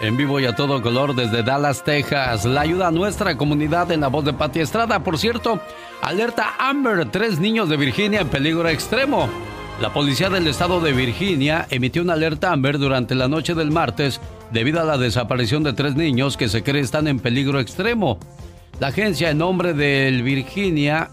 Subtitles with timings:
[0.00, 2.46] En vivo y a todo color desde Dallas, Texas.
[2.46, 5.04] La ayuda a nuestra comunidad en la voz de Pati Estrada.
[5.04, 5.60] Por cierto,
[6.00, 9.28] alerta Amber, tres niños de Virginia en peligro extremo.
[9.78, 14.22] La policía del estado de Virginia emitió una alerta Amber durante la noche del martes
[14.50, 18.18] debido a la desaparición de tres niños que se cree están en peligro extremo.
[18.78, 21.10] La agencia en nombre del Virginia,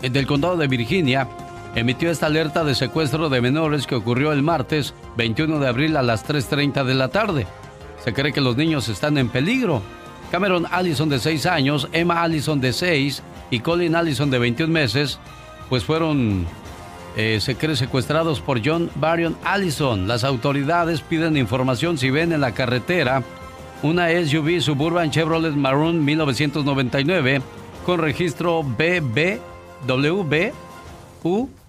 [0.00, 1.28] del condado de Virginia,
[1.74, 6.02] emitió esta alerta de secuestro de menores que ocurrió el martes 21 de abril a
[6.02, 7.46] las 3.30 de la tarde.
[8.04, 9.82] Se cree que los niños están en peligro.
[10.30, 15.18] Cameron Allison de 6 años, Emma Allison de 6 y Colin Allison de 21 meses,
[15.68, 16.46] pues fueron,
[17.16, 20.08] eh, se cree, secuestrados por John Barrion Allison.
[20.08, 23.22] Las autoridades piden información si ven en la carretera
[23.82, 27.42] una SUV Suburban Chevrolet Maroon 1999
[27.84, 29.10] con registro BBWU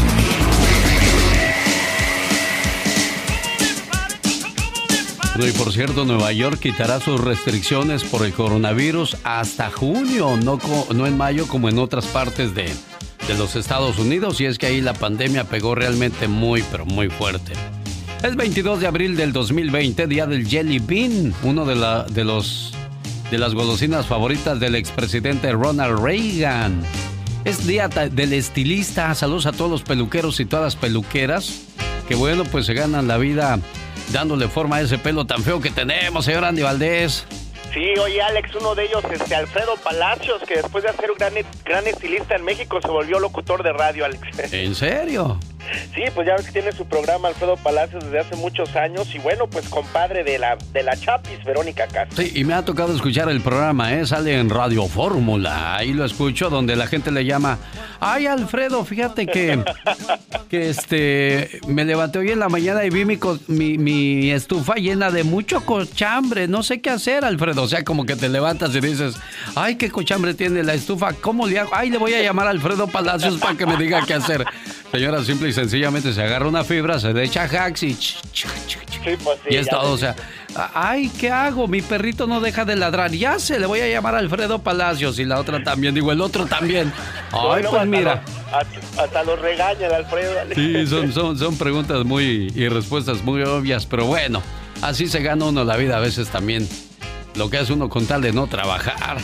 [5.44, 10.58] Y por cierto, Nueva York quitará sus restricciones por el coronavirus hasta junio, no,
[10.94, 12.64] no en mayo como en otras partes de,
[13.28, 14.40] de los Estados Unidos.
[14.40, 17.52] Y es que ahí la pandemia pegó realmente muy, pero muy fuerte.
[18.22, 22.72] Es 22 de abril del 2020, día del Jelly Bean, uno de, la, de, los,
[23.30, 26.82] de las golosinas favoritas del expresidente Ronald Reagan.
[27.44, 29.14] Es día del estilista.
[29.14, 31.60] Saludos a todos los peluqueros y todas las peluqueras
[32.08, 33.60] que, bueno, pues se ganan la vida
[34.12, 37.24] dándole forma a ese pelo tan feo que tenemos, señor Andy Valdés.
[37.76, 41.34] Sí, oye Alex, uno de ellos, este Alfredo Palacios, que después de ser un gran,
[41.62, 44.22] gran estilista en México se volvió locutor de radio, Alex.
[44.52, 45.38] ¿En serio?
[45.94, 49.18] Sí, pues ya ves que tiene su programa Alfredo Palacios desde hace muchos años y
[49.18, 52.22] bueno, pues compadre de la, de la Chapis, Verónica Castro.
[52.22, 54.06] Sí, y me ha tocado escuchar el programa, ¿eh?
[54.06, 57.58] Sale en Radio Fórmula, ahí lo escucho, donde la gente le llama,
[58.00, 59.62] ay Alfredo, fíjate que,
[60.48, 65.10] que este, me levanté hoy en la mañana y vi mi, mi, mi estufa llena
[65.10, 68.80] de mucho cochambre, no sé qué hacer Alfredo, o sea, como que te levantas y
[68.80, 69.16] dices,
[69.56, 71.70] ay, qué cochambre tiene la estufa, ¿cómo le hago?
[71.74, 74.44] Ay, le voy a llamar a Alfredo Palacios para que me diga qué hacer.
[74.92, 77.98] Señora, simple y sencillamente se agarra una fibra, se le echa hacks y...
[79.22, 80.14] Pues y es todo, o sea,
[80.74, 81.66] ay, ¿qué hago?
[81.66, 83.10] Mi perrito no deja de ladrar.
[83.12, 86.20] Ya se le voy a llamar a Alfredo Palacios y la otra también, digo, el
[86.20, 86.92] otro también.
[87.32, 88.22] Ay, pues mira.
[88.96, 90.32] hasta, los regaña el Alfredo.
[90.54, 94.42] Sí, son, son, son preguntas muy y respuestas muy obvias, pero bueno,
[94.82, 96.68] así se gana uno la vida a veces también.
[97.36, 99.18] Lo que hace uno con tal de no trabajar.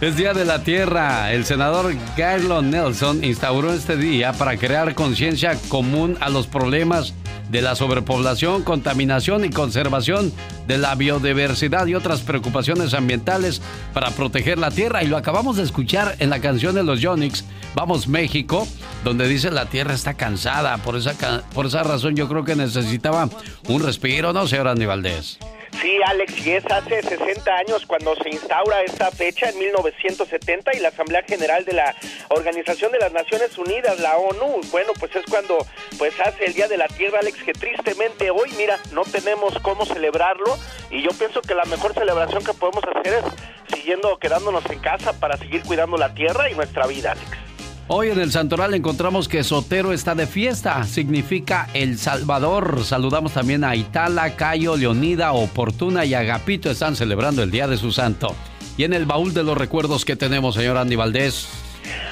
[0.00, 1.32] Es Día de la Tierra.
[1.32, 7.14] El senador Garland Nelson instauró este día para crear conciencia común a los problemas
[7.50, 10.32] de la sobrepoblación, contaminación y conservación
[10.66, 15.04] de la biodiversidad y otras preocupaciones ambientales para proteger la tierra.
[15.04, 18.66] Y lo acabamos de escuchar en la canción de los Yonix, Vamos México,
[19.04, 20.76] donde dice la tierra está cansada.
[20.78, 21.14] Por esa,
[21.54, 23.28] por esa razón yo creo que necesitaba
[23.68, 25.38] un respiro, ¿no, señor Aníbaldez?
[25.82, 30.78] Sí, Alex, y es hace 60 años cuando se instaura esta fecha, en 1970, y
[30.78, 31.92] la Asamblea General de la
[32.28, 35.66] Organización de las Naciones Unidas, la ONU, bueno, pues es cuando
[35.98, 39.84] pues hace el Día de la Tierra, Alex, que tristemente hoy, mira, no tenemos cómo
[39.84, 40.56] celebrarlo,
[40.88, 45.18] y yo pienso que la mejor celebración que podemos hacer es siguiendo quedándonos en casa
[45.18, 47.51] para seguir cuidando la tierra y nuestra vida, Alex.
[47.94, 52.84] Hoy en el Santoral encontramos que Sotero está de fiesta, significa El Salvador.
[52.84, 57.92] Saludamos también a Itala, Cayo, Leonida, Oportuna y Agapito están celebrando el Día de su
[57.92, 58.34] Santo.
[58.78, 61.46] Y en el baúl de los recuerdos que tenemos, señor Andy Valdés.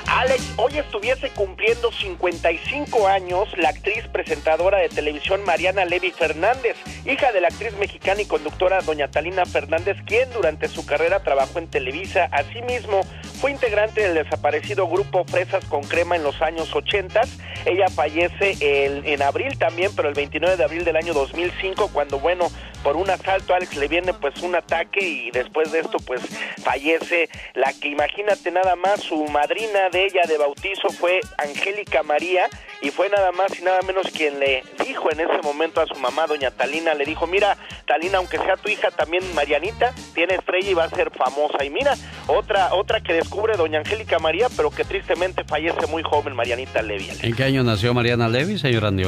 [0.07, 6.77] Alex, hoy estuviese cumpliendo 55 años la actriz presentadora de televisión Mariana Levy Fernández,
[7.07, 11.59] hija de la actriz mexicana y conductora doña Talina Fernández, quien durante su carrera trabajó
[11.59, 12.29] en Televisa.
[12.33, 13.03] Asimismo,
[13.41, 17.21] fue integrante del desaparecido grupo Fresas con Crema en los años 80.
[17.67, 22.51] Ella fallece en abril también, pero el 29 de abril del año 2005, cuando, bueno,
[22.83, 26.23] por un asalto Alex le viene pues un ataque y después de esto pues
[26.63, 32.49] fallece la que imagínate nada más su madrina de ella de bautizo fue Angélica María
[32.81, 35.97] y fue nada más y nada menos quien le dijo en ese momento a su
[35.97, 40.71] mamá doña Talina le dijo mira Talina aunque sea tu hija también Marianita tiene estrella
[40.71, 41.95] y va a ser famosa y mira
[42.27, 47.11] otra otra que descubre doña Angélica María pero que tristemente fallece muy joven Marianita Levy.
[47.21, 49.05] ¿En qué año nació Mariana Levy, señor Andy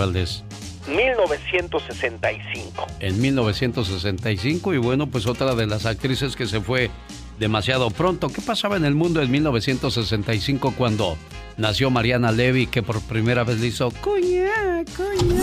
[0.89, 2.87] 1965.
[3.01, 6.91] En 1965 y bueno, pues otra de las actrices que se fue
[7.39, 8.29] demasiado pronto.
[8.29, 11.17] ¿Qué pasaba en el mundo en 1965 cuando
[11.57, 15.43] nació Mariana Levy que por primera vez le hizo cuña, cuña?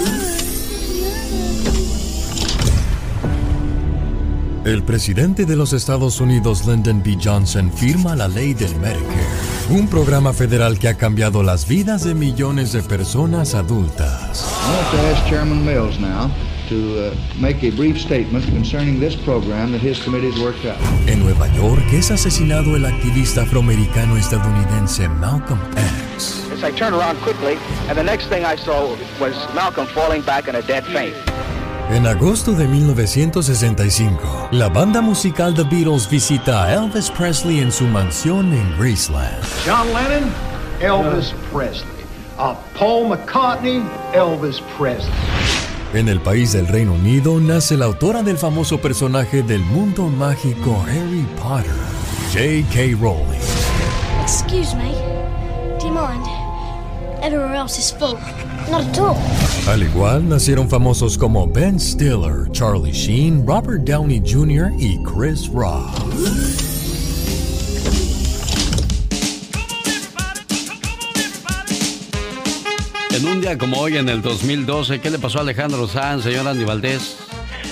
[4.66, 7.18] El presidente de los Estados Unidos, Lyndon B.
[7.20, 9.26] Johnson, firma la ley del Medicare,
[9.70, 14.46] un programa federal que ha cambiado las vidas de millones de personas adultas.
[15.28, 16.30] Chairman Mills now
[16.70, 20.80] to uh, make a brief statement concerning this program that his committee has worked out.
[21.10, 25.60] En Nueva York es asesinado el activista afroamericano estadounidense Malcolm
[26.16, 26.46] X.
[26.64, 27.58] I turned around quickly,
[27.88, 31.16] and the next thing I saw was Malcolm falling back in a dead faint.
[31.90, 37.86] En agosto de 1965, la banda musical The Beatles visita a Elvis Presley en su
[37.86, 39.44] mansión en Graceland.
[39.66, 40.32] John Lennon,
[40.82, 41.90] Elvis Presley.
[42.38, 43.82] Uh, Paul McCartney,
[44.14, 45.69] Elvis Presley.
[45.92, 50.84] En el país del Reino Unido nace la autora del famoso personaje del mundo mágico
[50.84, 51.74] Harry Potter,
[52.32, 52.96] J.K.
[53.02, 53.42] Rowling.
[54.22, 54.92] Excuse me.
[55.80, 56.28] Do you mind?
[57.24, 58.20] Everywhere else is full.
[58.70, 59.18] Not at all.
[59.68, 64.72] Al igual nacieron famosos como Ben Stiller, Charlie Sheen, Robert Downey Jr.
[64.78, 65.90] y Chris Rock.
[73.20, 76.52] En un día como hoy, en el 2012, ¿qué le pasó a Alejandro Sanz, señora
[76.52, 77.18] Andy Valdés?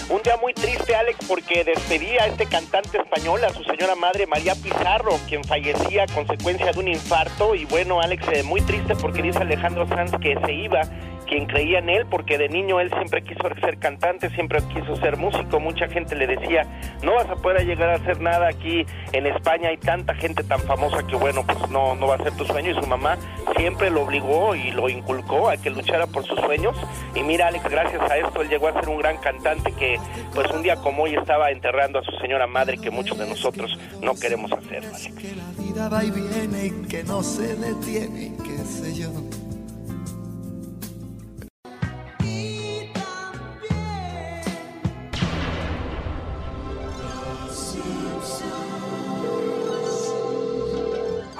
[0.09, 4.27] Un día muy triste, Alex, porque despedía a este cantante español, a su señora madre
[4.27, 7.55] María Pizarro, quien fallecía a consecuencia de un infarto.
[7.55, 10.81] Y bueno, Alex, eh, muy triste porque dice Alejandro Sanz que se iba
[11.27, 15.17] quien creía en él, porque de niño él siempre quiso ser cantante, siempre quiso ser
[15.17, 15.59] músico.
[15.59, 16.63] Mucha gente le decía,
[17.03, 20.59] no vas a poder llegar a hacer nada aquí en España, hay tanta gente tan
[20.61, 22.71] famosa que bueno, pues no, no va a ser tu sueño.
[22.71, 23.17] Y su mamá
[23.55, 26.75] siempre lo obligó y lo inculcó a que luchara por sus sueños.
[27.13, 29.99] Y mira, Alex, gracias a esto él llegó a ser un gran cantante que
[30.33, 33.77] pues un día como hoy estaba enterrando a su señora madre que muchos de nosotros
[34.01, 35.13] no queremos hacer, Alex.
[35.15, 39.09] Que la vida va y viene que no se detiene, qué sé yo.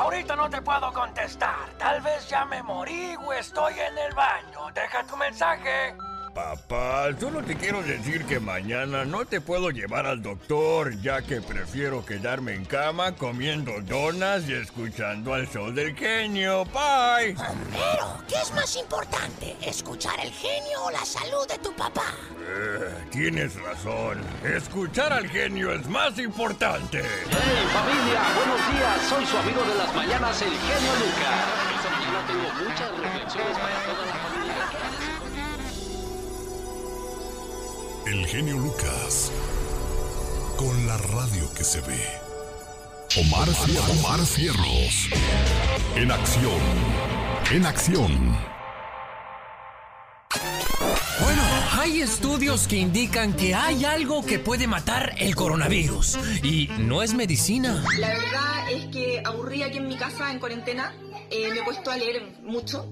[0.07, 1.69] Ahorita no te puedo contestar.
[1.77, 4.71] Tal vez ya me morí o estoy en el baño.
[4.74, 5.98] Deja tu mensaje.
[6.38, 11.42] Papá, solo te quiero decir que mañana no te puedo llevar al doctor, ya que
[11.42, 16.63] prefiero quedarme en cama comiendo donas y escuchando al show del genio.
[16.66, 17.34] Bye.
[17.34, 19.57] Pero, ¿qué es más importante?
[19.63, 22.13] ¿Escuchar el genio o la salud de tu papá?
[22.40, 24.22] Eh, tienes razón.
[24.44, 27.01] Escuchar al genio es más importante.
[27.01, 28.22] ¡Hey, familia!
[28.36, 29.10] Buenos días.
[29.10, 31.45] Soy su amigo de las mañanas, el genio Lucas.
[31.78, 34.37] Esta mañana tengo muchas reflexiones para toda la familia.
[38.09, 39.31] El genio Lucas.
[40.57, 42.00] Con la radio que se ve.
[43.19, 43.89] Omar, Fierros.
[44.00, 45.09] Omar Fierros.
[45.95, 46.62] En acción.
[47.51, 48.38] En acción.
[51.21, 51.42] Bueno,
[51.80, 56.18] hay estudios que indican que hay algo que puede matar el coronavirus.
[56.44, 57.83] Y no es medicina.
[58.00, 60.94] La verdad es que aburrí aquí en mi casa en cuarentena.
[61.30, 62.88] eh, me he puesto a leer mucho.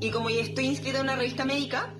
[0.00, 1.94] Y como ya estoy inscrita en una revista médica,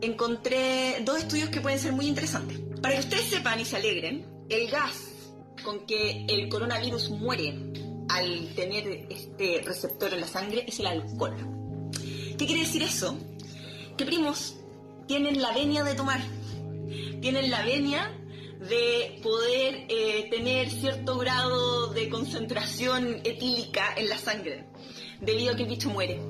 [0.00, 2.58] encontré dos estudios que pueden ser muy interesantes.
[2.82, 5.08] Para que ustedes sepan y se alegren, el gas
[5.64, 7.54] con que el coronavirus muere
[8.08, 11.36] al tener este receptor en la sangre es el alcohol.
[12.38, 13.18] ¿Qué quiere decir eso?
[13.96, 14.56] Que primos
[15.06, 16.20] tienen la venia de tomar,
[17.20, 18.14] tienen la venia
[18.60, 24.66] de poder eh, tener cierto grado de concentración etílica en la sangre,
[25.20, 26.20] debido a que el bicho muere.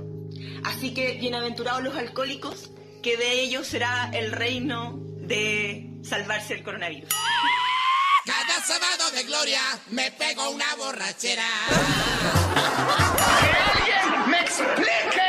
[0.65, 2.71] Así que bienaventurados los alcohólicos,
[3.03, 7.11] que de ellos será el reino de salvarse el coronavirus.
[8.25, 11.47] Cada sábado de gloria me pego una borrachera.
[13.41, 15.29] ¡Que alguien me explique!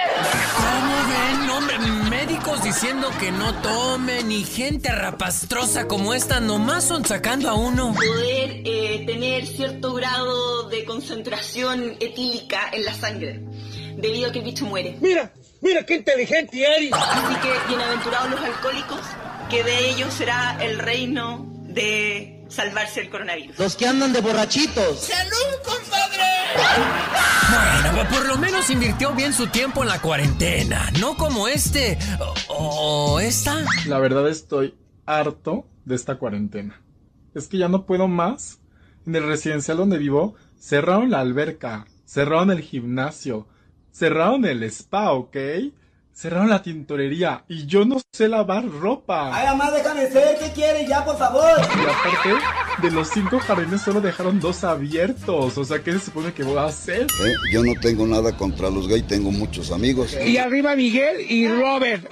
[0.57, 1.98] ¿Cómo ven, hombre?
[2.29, 7.95] Médicos diciendo que no tomen y gente rapastrosa como esta nomás son sacando a uno.
[7.95, 13.41] Poder eh, tener cierto grado de concentración etílica en la sangre,
[13.97, 14.95] debido a que el bicho muere.
[15.01, 16.93] Mira, mira qué inteligente eres.
[16.93, 19.01] Así que bienaventurados los alcohólicos,
[19.49, 23.57] que de ellos será el reino de salvarse el coronavirus.
[23.57, 24.99] Los que andan de borrachitos.
[24.99, 26.23] ¡Salud, compadre!
[27.49, 31.97] Bueno, pues por lo menos invirtió bien su tiempo en la cuarentena, no como este
[32.49, 33.63] o, o esta.
[33.87, 34.75] La verdad estoy
[35.05, 36.81] harto de esta cuarentena.
[37.33, 38.59] Es que ya no puedo más.
[39.05, 43.47] En el residencial donde vivo, cerraron la alberca, cerraron el gimnasio,
[43.91, 45.35] cerraron el spa, ¿ok?
[46.13, 49.29] Cerraron la tintorería y yo no sé lavar ropa.
[49.33, 50.37] Ay, mamá, déjame ser.
[50.37, 51.45] ¿Qué quieres ya, por favor?
[51.57, 52.45] Y aparte,
[52.81, 55.57] De los cinco jardines solo dejaron dos abiertos.
[55.57, 57.03] O sea, ¿qué se supone que voy a hacer?
[57.03, 60.13] Eh, yo no tengo nada contra los gays, tengo muchos amigos.
[60.25, 62.05] Y arriba Miguel y Robert.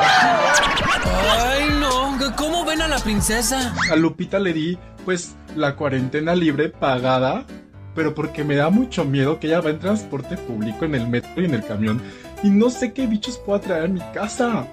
[0.00, 2.18] Ay, no.
[2.36, 3.74] ¿Cómo ven a la princesa?
[3.90, 7.46] A Lupita le di, pues, la cuarentena libre pagada.
[7.94, 11.42] Pero porque me da mucho miedo que ella va en transporte público, en el metro
[11.42, 12.00] y en el camión.
[12.42, 14.66] Y no sé qué bichos puedo traer a mi casa.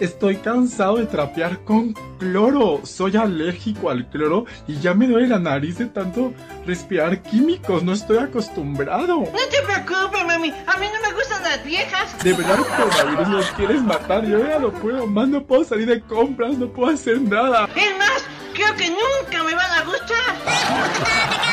[0.00, 2.80] Estoy cansado de trapear con cloro.
[2.84, 6.32] Soy alérgico al cloro y ya me duele la nariz de tanto
[6.66, 7.82] respirar químicos.
[7.84, 9.18] No estoy acostumbrado.
[9.18, 10.50] No te preocupes, mami.
[10.50, 12.24] A mí no me gustan las viejas.
[12.24, 14.26] De verdad, coronavirus, nos quieres matar.
[14.26, 15.28] Yo ya no puedo más.
[15.28, 16.56] No puedo salir de compras.
[16.58, 17.68] No puedo hacer nada.
[17.76, 21.42] Es más, creo que nunca me van a gustar.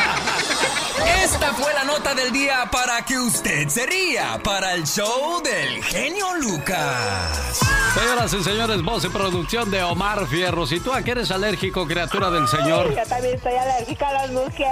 [1.23, 5.83] Esta fue la nota del día para que usted se ría para el show del
[5.83, 7.59] genio Lucas.
[7.93, 10.71] Señoras y señores, voz y producción de Omar Fierros.
[10.71, 12.95] ¿Y tú a qué eres alérgico, criatura del Señor?
[12.95, 14.67] yo también soy alérgica a las mujeres.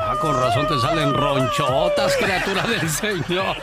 [0.00, 3.56] Ah, con razón te salen ronchotas, criatura del Señor.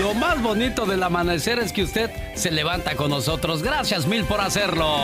[0.00, 3.62] Lo más bonito del amanecer es que usted se levanta con nosotros.
[3.62, 4.96] Gracias mil por hacerlo.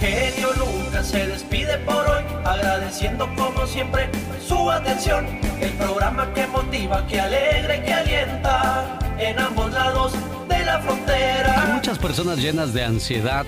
[0.00, 4.08] Genio Lucas se despide por hoy, agradeciendo como siempre
[4.46, 5.26] su atención.
[5.60, 10.12] El programa que motiva, que alegra y que alienta en ambos lados
[10.48, 11.62] de la frontera.
[11.62, 13.46] Hay muchas personas llenas de ansiedad,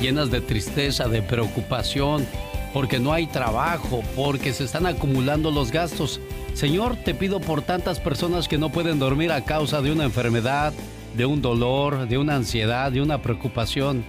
[0.00, 2.26] llenas de tristeza, de preocupación,
[2.72, 6.20] porque no hay trabajo, porque se están acumulando los gastos.
[6.54, 10.72] Señor, te pido por tantas personas que no pueden dormir a causa de una enfermedad,
[11.16, 14.04] de un dolor, de una ansiedad, de una preocupación.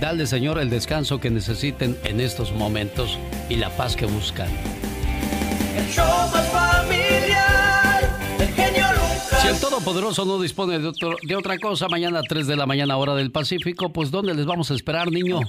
[0.00, 4.48] Dale, Señor, el descanso que necesiten en estos momentos y la paz que buscan.
[5.76, 9.40] El show más familiar, el genio Lucas.
[9.40, 12.66] Si el Todopoderoso no dispone de, otro- de otra cosa, mañana a 3 de la
[12.66, 15.40] mañana hora del Pacífico, pues ¿dónde les vamos a esperar, niño?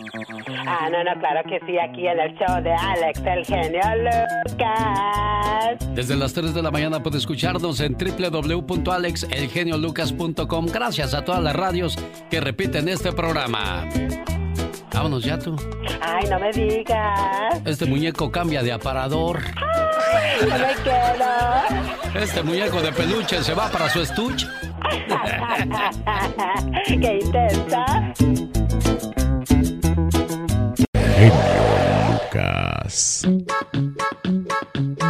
[0.66, 5.78] Ah, no, no, claro que sí, aquí en el show de Alex, el genio Lucas.
[5.94, 10.66] Desde las 3 de la mañana puede escucharnos en www.alexelgeniolucas.com.
[10.68, 11.98] Gracias a todas las radios
[12.30, 13.86] que repiten este programa.
[14.98, 15.56] Vámonos ya tú.
[16.02, 17.62] Ay, no me digas.
[17.66, 19.44] Este muñeco cambia de aparador.
[19.56, 21.30] Ay, no me quedo.
[22.20, 24.48] Este muñeco de peluche se va para su estuche.
[26.88, 27.86] Qué intensa.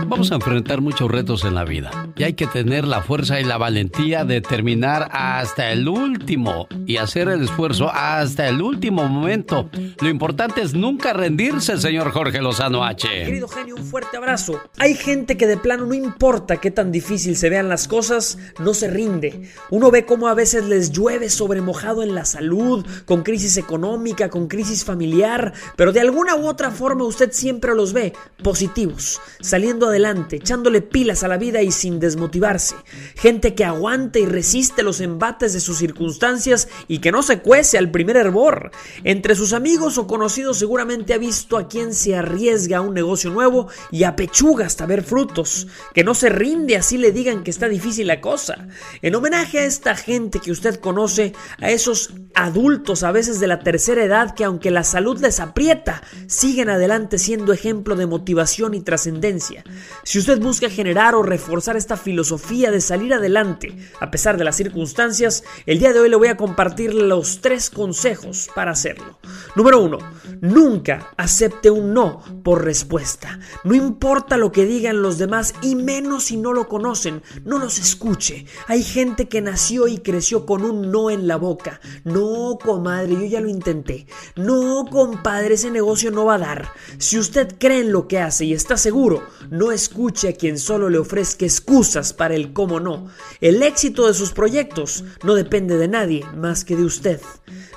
[0.07, 3.43] Vamos a enfrentar muchos retos en la vida y hay que tener la fuerza y
[3.43, 9.69] la valentía de terminar hasta el último y hacer el esfuerzo hasta el último momento.
[10.01, 13.07] Lo importante es nunca rendirse, señor Jorge Lozano H.
[13.25, 14.61] Querido genio, un fuerte abrazo.
[14.77, 18.73] Hay gente que de plano no importa qué tan difícil se vean las cosas, no
[18.73, 19.49] se rinde.
[19.69, 24.29] Uno ve cómo a veces les llueve sobre mojado en la salud, con crisis económica,
[24.29, 29.87] con crisis familiar, pero de alguna u otra forma usted siempre los ve positivos, saliendo
[29.87, 32.75] adelante, echándole pilas a la vida y sin desmotivarse.
[33.15, 37.77] Gente que aguanta y resiste los embates de sus circunstancias y que no se cuece
[37.77, 38.71] al primer hervor.
[39.03, 43.29] Entre sus amigos o conocidos seguramente ha visto a quien se arriesga a un negocio
[43.29, 47.67] nuevo y apechuga hasta ver frutos, que no se rinde así le digan que está
[47.67, 48.67] difícil la cosa.
[49.01, 53.59] En homenaje a esta gente que usted conoce, a esos adultos a veces de la
[53.59, 58.81] tercera edad que aunque la salud les aprieta, siguen adelante siendo ejemplo de motivación y
[58.81, 59.63] trascendencia.
[60.03, 64.55] Si usted busca generar o reforzar esta filosofía de salir adelante a pesar de las
[64.55, 69.17] circunstancias, el día de hoy le voy a compartir los tres consejos para hacerlo.
[69.55, 69.97] Número uno,
[70.41, 73.39] nunca acepte un no por respuesta.
[73.63, 77.79] No importa lo que digan los demás y menos si no lo conocen, no los
[77.79, 78.45] escuche.
[78.67, 81.79] Hay gente que nació y creció con un no en la boca.
[82.03, 84.07] No, comadre, yo ya lo intenté.
[84.35, 86.71] No, compadre, ese negocio no va a dar.
[86.97, 90.89] Si usted cree en lo que hace y está seguro, no escuche a quien solo
[90.89, 93.07] le ofrezca excusas para el cómo no.
[93.41, 97.21] El éxito de sus proyectos no depende de nadie más que de usted.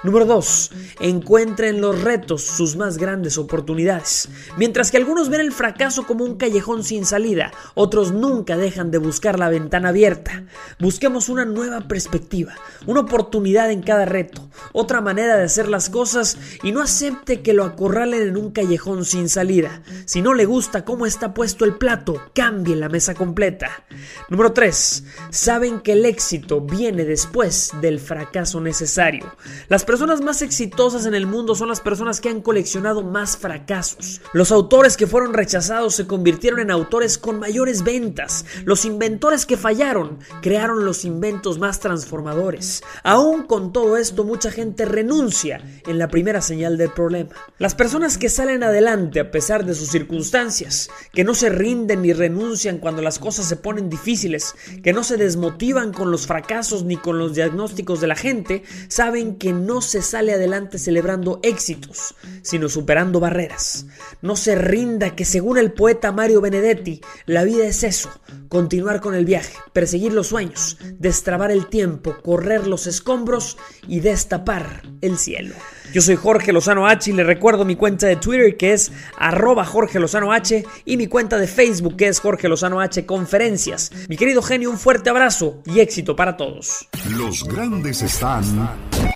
[0.03, 0.71] Número 2.
[1.01, 4.29] Encuentre en los retos sus más grandes oportunidades.
[4.57, 8.99] Mientras que algunos ven el fracaso como un callejón sin salida, otros nunca dejan de
[8.99, 10.45] buscar la ventana abierta.
[10.79, 12.55] Busquemos una nueva perspectiva,
[12.87, 17.53] una oportunidad en cada reto, otra manera de hacer las cosas y no acepte que
[17.53, 19.83] lo acorralen en un callejón sin salida.
[20.07, 23.85] Si no le gusta cómo está puesto el plato, plato cambie la mesa completa.
[24.29, 25.05] Número 3.
[25.31, 29.35] Saben que el éxito viene después del fracaso necesario.
[29.69, 34.21] Las personas más exitosas en el mundo son las personas que han coleccionado más fracasos.
[34.33, 38.45] Los autores que fueron rechazados se convirtieron en autores con mayores ventas.
[38.65, 42.85] Los inventores que fallaron crearon los inventos más transformadores.
[43.03, 47.31] Aún con todo esto, mucha gente renuncia en la primera señal del problema.
[47.59, 52.13] Las personas que salen adelante a pesar de sus circunstancias, que no se rinden ni
[52.13, 54.55] renuncian cuando las cosas se ponen difíciles,
[54.85, 59.35] que no se desmotivan con los fracasos ni con los diagnósticos de la gente, saben
[59.35, 63.87] que no se sale adelante celebrando éxitos, sino superando barreras.
[64.23, 68.11] No se rinda que según el poeta Mario Benedetti, la vida es eso,
[68.49, 73.57] continuar con el viaje, perseguir los sueños, destrabar el tiempo, correr los escombros
[73.87, 75.55] y destapar el cielo.
[75.93, 79.65] Yo soy Jorge Lozano H y le recuerdo mi cuenta de Twitter que es arroba
[79.65, 83.91] Jorge Lozano H y mi cuenta de Facebook que es Jorge Lozano H Conferencias.
[84.09, 86.89] Mi querido genio, un fuerte abrazo y éxito para todos.
[87.09, 88.45] Los grandes están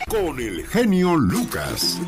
[0.08, 2.00] con el genio Lucas.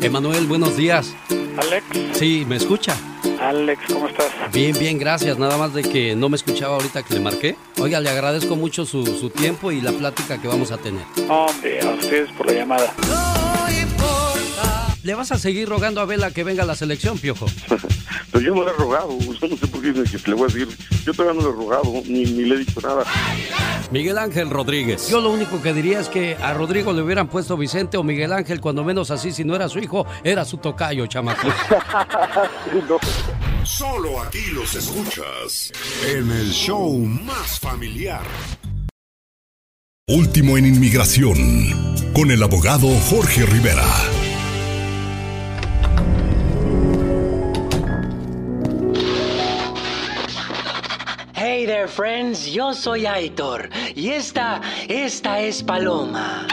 [0.00, 1.12] Emanuel, buenos días.
[1.56, 1.84] Alex.
[2.12, 2.96] Sí, ¿me escucha?
[3.40, 4.26] Alex, ¿cómo estás?
[4.52, 5.38] Bien, bien, gracias.
[5.38, 7.56] Nada más de que no me escuchaba ahorita que le marqué.
[7.80, 11.02] Oiga, le agradezco mucho su, su tiempo y la plática que vamos a tener.
[11.28, 12.94] Hombre, a ustedes por la llamada.
[15.08, 17.46] ¿Le vas a seguir rogando a Vela que venga a la selección, Piojo?
[18.30, 19.08] Pero yo no le he rogado.
[19.08, 20.68] Usted no sé por qué dice que le voy a decir.
[21.02, 23.04] Yo todavía no le he rogado, ni, ni le he dicho nada.
[23.90, 25.08] Miguel Ángel Rodríguez.
[25.08, 28.34] Yo lo único que diría es que a Rodrigo le hubieran puesto Vicente o Miguel
[28.34, 31.48] Ángel, cuando menos así, si no era su hijo, era su tocayo, chamaco.
[33.64, 35.72] Solo aquí los escuchas
[36.06, 38.26] en el show más familiar.
[40.06, 43.86] Último en inmigración, con el abogado Jorge Rivera.
[51.58, 52.46] Hey there, friends.
[52.46, 53.68] Yo soy Aitor.
[53.96, 56.46] Y esta, esta es Paloma.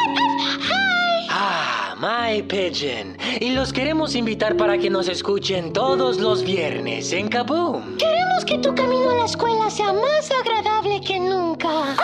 [1.30, 3.16] Ah, My Pigeon.
[3.40, 7.98] Y los queremos invitar para que nos escuchen todos los viernes en Kaboom.
[7.98, 11.96] Queremos que tu camino a la escuela sea más agradable que nunca.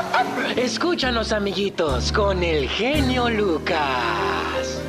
[0.55, 4.79] Escúchanos, amiguitos, con el genio Lucas.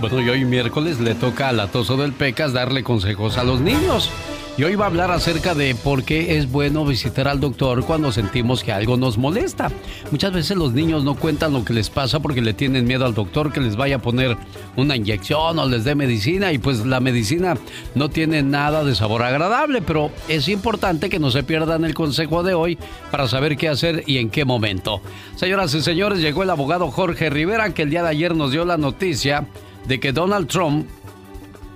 [0.00, 4.10] Bueno, y hoy miércoles le toca al atoso del Pecas darle consejos a los niños.
[4.58, 8.10] Y hoy va a hablar acerca de por qué es bueno visitar al doctor cuando
[8.10, 9.70] sentimos que algo nos molesta.
[10.10, 13.14] Muchas veces los niños no cuentan lo que les pasa porque le tienen miedo al
[13.14, 14.36] doctor que les vaya a poner
[14.74, 17.56] una inyección o les dé medicina y pues la medicina
[17.94, 22.42] no tiene nada de sabor agradable, pero es importante que no se pierdan el consejo
[22.42, 22.78] de hoy
[23.12, 25.00] para saber qué hacer y en qué momento.
[25.36, 28.64] Señoras y señores, llegó el abogado Jorge Rivera que el día de ayer nos dio
[28.64, 29.46] la noticia
[29.86, 30.88] de que Donald Trump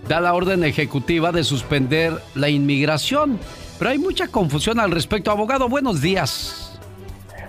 [0.08, 3.38] da la orden ejecutiva de suspender la inmigración.
[3.78, 5.30] Pero hay mucha confusión al respecto.
[5.30, 6.78] Abogado, buenos días.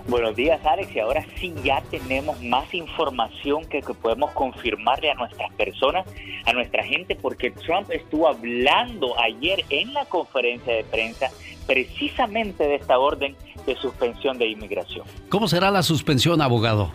[0.06, 0.94] Buenos días, Alex.
[0.94, 6.06] Y ahora sí ya tenemos más información que, que podemos confirmarle a nuestras personas,
[6.44, 11.30] a nuestra gente, porque Trump estuvo hablando ayer en la conferencia de prensa
[11.66, 15.06] precisamente de esta orden de suspensión de inmigración.
[15.30, 16.90] ¿Cómo será la suspensión, abogado?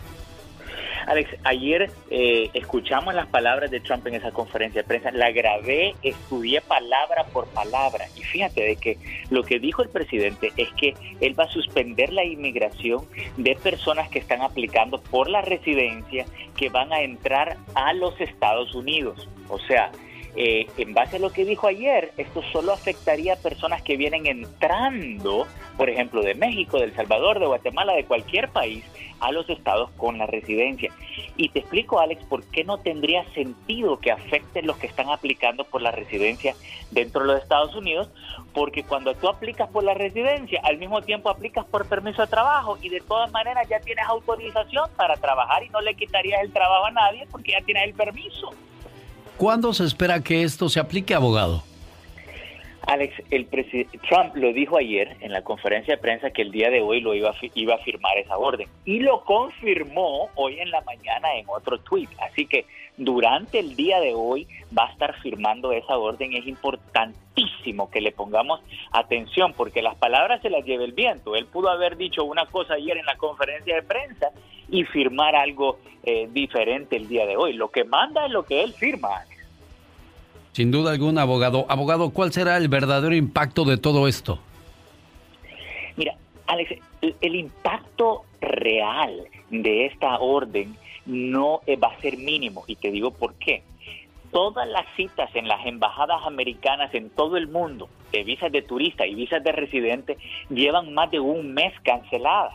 [1.06, 5.94] Alex, ayer eh, escuchamos las palabras de Trump en esa conferencia de prensa, la grabé,
[6.02, 8.98] estudié palabra por palabra y fíjate de que
[9.30, 13.04] lo que dijo el presidente es que él va a suspender la inmigración
[13.36, 18.74] de personas que están aplicando por la residencia que van a entrar a los Estados
[18.74, 19.28] Unidos.
[19.48, 19.90] O sea,
[20.36, 24.26] eh, en base a lo que dijo ayer, esto solo afectaría a personas que vienen
[24.26, 28.84] entrando, por ejemplo, de México, de El Salvador, de Guatemala, de cualquier país,
[29.20, 30.92] a los estados con la residencia.
[31.36, 35.64] Y te explico, Alex, por qué no tendría sentido que afecten los que están aplicando
[35.64, 36.54] por la residencia
[36.90, 38.08] dentro de los Estados Unidos,
[38.54, 42.78] porque cuando tú aplicas por la residencia, al mismo tiempo aplicas por permiso de trabajo
[42.80, 46.86] y de todas maneras ya tienes autorización para trabajar y no le quitarías el trabajo
[46.86, 48.50] a nadie porque ya tienes el permiso.
[49.40, 51.62] ¿Cuándo se espera que esto se aplique, abogado?
[52.86, 56.82] Alex, el Trump lo dijo ayer en la conferencia de prensa que el día de
[56.82, 60.82] hoy lo iba a, iba a firmar esa orden y lo confirmó hoy en la
[60.82, 62.08] mañana en otro tweet.
[62.18, 62.66] Así que
[62.98, 66.34] durante el día de hoy va a estar firmando esa orden.
[66.34, 68.60] Es importantísimo que le pongamos
[68.92, 71.34] atención porque las palabras se las lleva el viento.
[71.34, 74.32] Él pudo haber dicho una cosa ayer en la conferencia de prensa
[74.68, 77.54] y firmar algo eh, diferente el día de hoy.
[77.54, 79.24] Lo que manda es lo que él firma.
[80.52, 81.66] Sin duda alguna, abogado.
[81.68, 84.38] Abogado, ¿cuál será el verdadero impacto de todo esto?
[85.96, 92.64] Mira, Alex, el, el impacto real de esta orden no eh, va a ser mínimo
[92.66, 93.62] y te digo por qué.
[94.30, 99.06] Todas las citas en las embajadas americanas en todo el mundo de visas de turista
[99.06, 102.54] y visas de residente llevan más de un mes canceladas.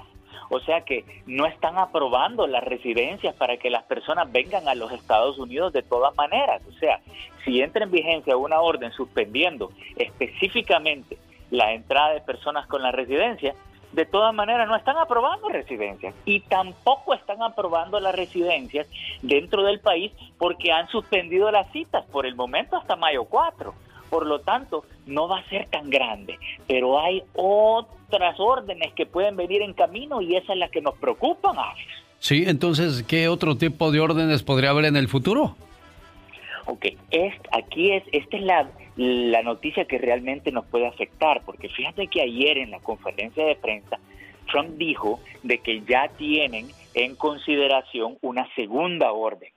[0.49, 4.91] O sea que no están aprobando las residencias para que las personas vengan a los
[4.91, 6.61] Estados Unidos de todas maneras.
[6.67, 6.99] O sea,
[7.43, 11.17] si entra en vigencia una orden suspendiendo específicamente
[11.51, 13.55] la entrada de personas con la residencia,
[13.95, 18.87] de todas maneras no están aprobando residencias y tampoco están aprobando las residencias
[19.21, 23.73] dentro del país porque han suspendido las citas por el momento hasta mayo 4.
[24.09, 26.37] Por lo tanto, no va a ser tan grande,
[26.67, 30.95] pero hay otras órdenes que pueden venir en camino y esas es las que nos
[30.95, 31.87] preocupan, Alex.
[32.19, 35.55] Sí, entonces, ¿qué otro tipo de órdenes podría haber en el futuro?
[36.65, 41.69] Ok, es, aquí es, esta es la, la noticia que realmente nos puede afectar, porque
[41.69, 43.99] fíjate que ayer en la conferencia de prensa,
[44.51, 49.49] Trump dijo de que ya tienen en consideración una segunda orden.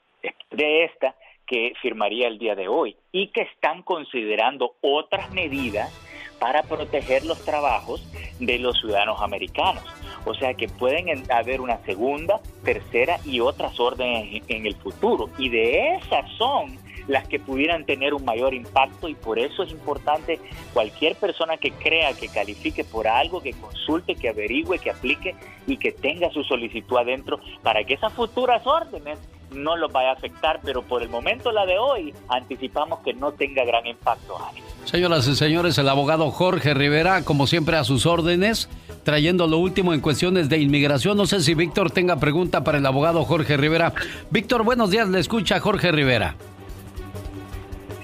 [0.50, 1.14] De esta,
[1.48, 5.92] que firmaría el día de hoy y que están considerando otras medidas
[6.38, 8.06] para proteger los trabajos
[8.38, 9.82] de los ciudadanos americanos.
[10.24, 15.30] O sea que pueden haber una segunda, tercera y otras órdenes en el futuro.
[15.38, 16.76] Y de esas son
[17.08, 20.38] las que pudieran tener un mayor impacto y por eso es importante
[20.74, 25.34] cualquier persona que crea que califique por algo, que consulte, que averigüe, que aplique
[25.66, 29.18] y que tenga su solicitud adentro para que esas futuras órdenes
[29.50, 33.32] no los vaya a afectar, pero por el momento la de hoy anticipamos que no
[33.32, 34.38] tenga gran impacto.
[34.84, 38.68] Señoras y señores, el abogado Jorge Rivera, como siempre a sus órdenes,
[39.04, 41.16] trayendo lo último en cuestiones de inmigración.
[41.16, 43.92] No sé si Víctor tenga pregunta para el abogado Jorge Rivera.
[44.30, 46.36] Víctor, buenos días, le escucha Jorge Rivera.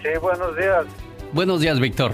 [0.03, 0.87] Sí, buenos días.
[1.33, 2.13] Buenos días, Víctor.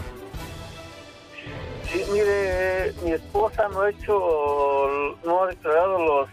[1.92, 6.28] Sí, mire, mi esposa no ha hecho, no ha declarado los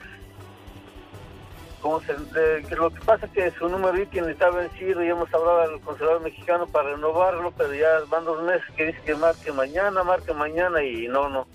[1.88, 5.62] como se, lo que pasa es que su número ITIN está vencido y hemos hablado
[5.62, 10.04] al consulado mexicano para renovarlo, pero ya van dos meses que dice que marque mañana,
[10.04, 11.48] marque mañana y no, no,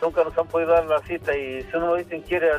[0.00, 2.50] nunca nos han podido dar la cita y su número ITIN quiere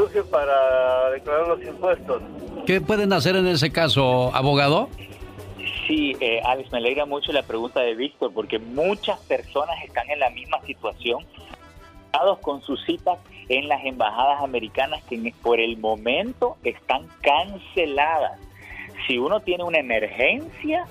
[0.00, 2.22] urge para declarar los impuestos.
[2.66, 4.88] ¿Qué pueden hacer en ese caso, abogado?
[5.86, 10.20] Sí, eh, Alex, me alegra mucho la pregunta de Víctor porque muchas personas están en
[10.20, 11.22] la misma situación
[12.40, 18.40] con sus citas en las embajadas americanas que por el momento están canceladas.
[19.06, 20.86] Si uno tiene una emergencia,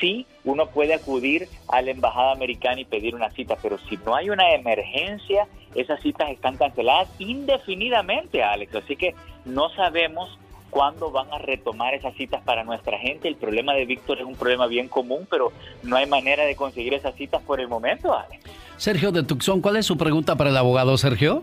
[0.00, 4.14] sí, uno puede acudir a la embajada americana y pedir una cita, pero si no
[4.14, 8.74] hay una emergencia, esas citas están canceladas indefinidamente, Alex.
[8.74, 10.38] Así que no sabemos
[10.70, 13.28] cuándo van a retomar esas citas para nuestra gente.
[13.28, 16.94] El problema de Víctor es un problema bien común, pero no hay manera de conseguir
[16.94, 18.42] esas citas por el momento, Alex.
[18.76, 21.42] Sergio de Tucson, ¿cuál es su pregunta para el abogado, Sergio?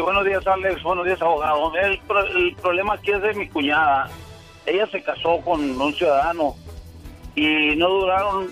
[0.00, 0.82] Buenos días, Alex.
[0.82, 1.72] Buenos días, abogado.
[1.76, 2.00] El,
[2.56, 4.08] problema aquí es de mi cuñada.
[4.64, 6.54] Ella se casó con un ciudadano
[7.34, 8.50] y no duraron.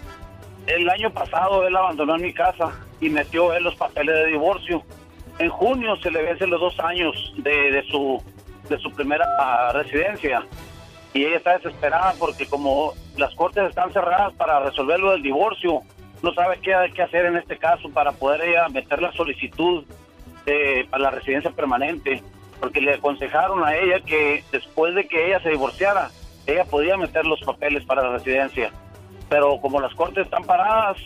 [0.67, 4.83] El año pasado él abandonó mi casa y metió él los papeles de divorcio.
[5.39, 8.23] En junio se le vencen los dos años de, de su
[8.69, 9.27] de su primera
[9.73, 10.47] residencia
[11.13, 15.81] y ella está desesperada porque como las cortes están cerradas para resolver lo del divorcio,
[16.23, 19.85] no sabe qué, qué hacer en este caso para poder ella meter la solicitud
[20.91, 22.23] para la residencia permanente,
[22.61, 26.11] porque le aconsejaron a ella que después de que ella se divorciara,
[26.47, 28.71] ella podía meter los papeles para la residencia.
[29.29, 30.97] Pero como las cortes están paradas,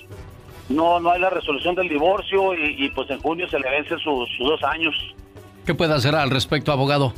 [0.69, 4.29] no, no hay la resolución del divorcio y, pues en junio se le vencen sus,
[4.37, 4.95] sus dos años.
[5.67, 7.13] ¿Qué puede hacer al respecto, abogado?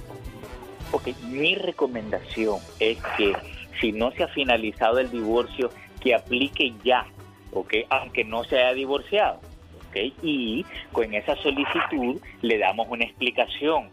[0.92, 3.34] Ok, mi recomendación es que
[3.80, 7.06] si no se ha finalizado el divorcio, que aplique ya,
[7.52, 9.40] ok, aunque no se haya divorciado,
[10.04, 13.88] y con esa solicitud le damos una explicación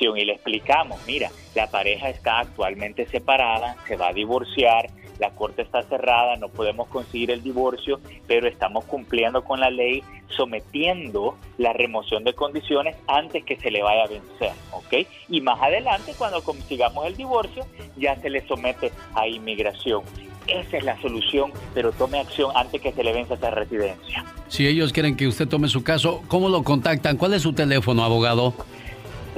[0.00, 5.62] y le explicamos, mira, la pareja está actualmente separada, se va a divorciar, la corte
[5.62, 11.72] está cerrada, no podemos conseguir el divorcio, pero estamos cumpliendo con la ley, sometiendo la
[11.72, 15.08] remoción de condiciones antes que se le vaya a vencer, ¿ok?
[15.28, 17.66] Y más adelante, cuando consigamos el divorcio,
[17.96, 20.02] ya se le somete a inmigración.
[20.48, 24.24] Esa es la solución, pero tome acción antes que se le vence esa residencia.
[24.48, 27.16] Si ellos quieren que usted tome su caso, ¿cómo lo contactan?
[27.16, 28.54] ¿Cuál es su teléfono, abogado?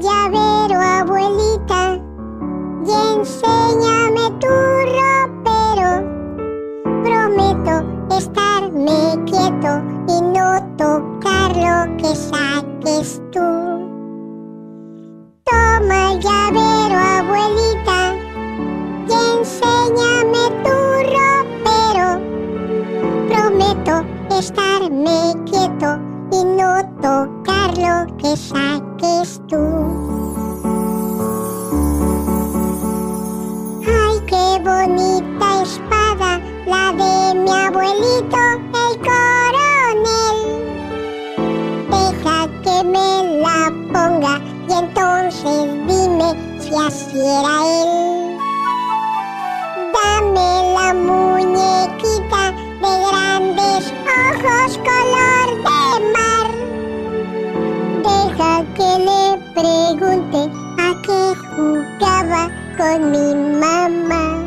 [0.00, 1.98] Llavero, abuelita,
[2.84, 4.52] y enséñame tu
[4.92, 5.90] ropero.
[7.02, 7.74] Prometo
[8.14, 13.40] estarme quieto y no tocar lo que saques tú.
[15.44, 18.14] Toma el llavero, abuelita,
[19.08, 20.76] y enséñame tu
[21.14, 22.20] ropero.
[23.28, 24.04] Prometo
[24.38, 25.98] estarme quieto
[26.32, 27.35] y no tocar
[27.76, 29.62] lo que saques tú.
[33.86, 38.38] Ay, qué bonita espada, la de mi abuelito,
[38.84, 40.38] el coronel.
[41.90, 48.05] Deja que me la ponga y entonces dime si así era él.
[62.76, 64.44] Con mi mamá.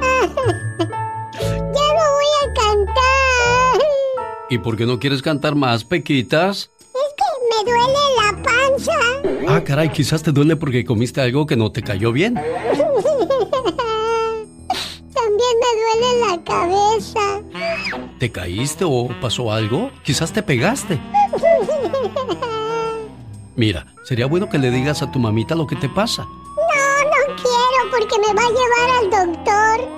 [0.78, 0.84] ya
[1.58, 3.80] no voy a cantar.
[4.50, 6.70] ¿Y por qué no quieres cantar más, Pequitas?
[6.94, 8.98] Es que me duele la panza.
[9.48, 12.34] Ah, caray, quizás te duele porque comiste algo que no te cayó bien.
[15.14, 17.40] También me duele la cabeza.
[18.18, 19.90] ¿Te caíste o pasó algo?
[20.04, 21.00] Quizás te pegaste.
[23.56, 26.26] Mira, sería bueno que le digas a tu mamita lo que te pasa.
[27.98, 29.88] Porque me va a llevar al doctor.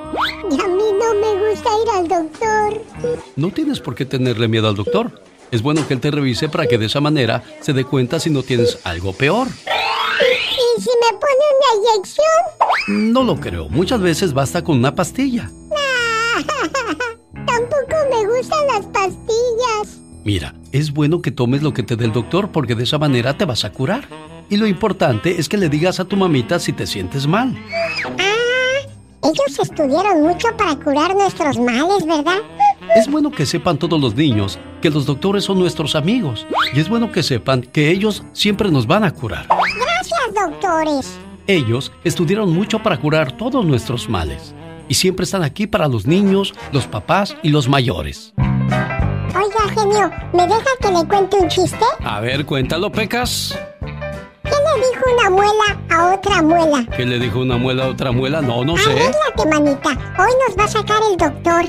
[0.51, 3.19] Y a mí no me gusta ir al doctor.
[3.35, 5.23] No tienes por qué tenerle miedo al doctor.
[5.51, 8.31] Es bueno que él te revise para que de esa manera se dé cuenta si
[8.31, 9.49] no tienes algo peor.
[9.49, 13.13] ¿Y si me pone una inyección?
[13.13, 13.69] No lo creo.
[13.69, 15.51] Muchas veces basta con una pastilla.
[17.47, 19.99] Tampoco me gustan las pastillas.
[20.25, 23.37] Mira, es bueno que tomes lo que te dé el doctor porque de esa manera
[23.37, 24.07] te vas a curar.
[24.51, 27.57] Y lo importante es que le digas a tu mamita si te sientes mal.
[28.19, 28.89] Ah,
[29.23, 32.39] ellos estudiaron mucho para curar nuestros males, ¿verdad?
[32.97, 36.47] Es bueno que sepan todos los niños que los doctores son nuestros amigos.
[36.73, 39.47] Y es bueno que sepan que ellos siempre nos van a curar.
[39.49, 41.19] Gracias, doctores.
[41.47, 44.55] Ellos estudiaron mucho para curar todos nuestros males.
[44.89, 48.33] Y siempre están aquí para los niños, los papás y los mayores.
[48.39, 51.85] Oiga, genio, ¿me deja que le cuente un chiste?
[52.03, 53.59] A ver, cuéntalo, Pecas.
[54.79, 56.87] ¿Qué le dijo una muela a otra muela?
[56.97, 58.41] ¿Qué le dijo una muela a otra muela?
[58.41, 58.91] No, no sé.
[58.91, 59.91] Arréglate, manita.
[60.19, 61.65] Hoy nos va a sacar el doctor.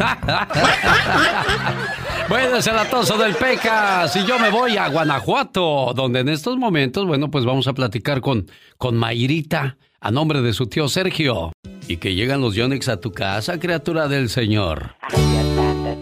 [2.28, 6.58] bueno, es el atoso del Pecas y yo me voy a Guanajuato, donde en estos
[6.58, 8.46] momentos, bueno, pues vamos a platicar con,
[8.76, 11.52] con Mayrita a nombre de su tío Sergio.
[11.88, 14.96] Y que llegan los Yonex a tu casa, criatura del Señor.
[15.00, 15.49] Ay,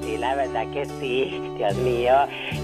[0.02, 1.40] sí, la verdad que sí.
[1.56, 2.14] Dios mío,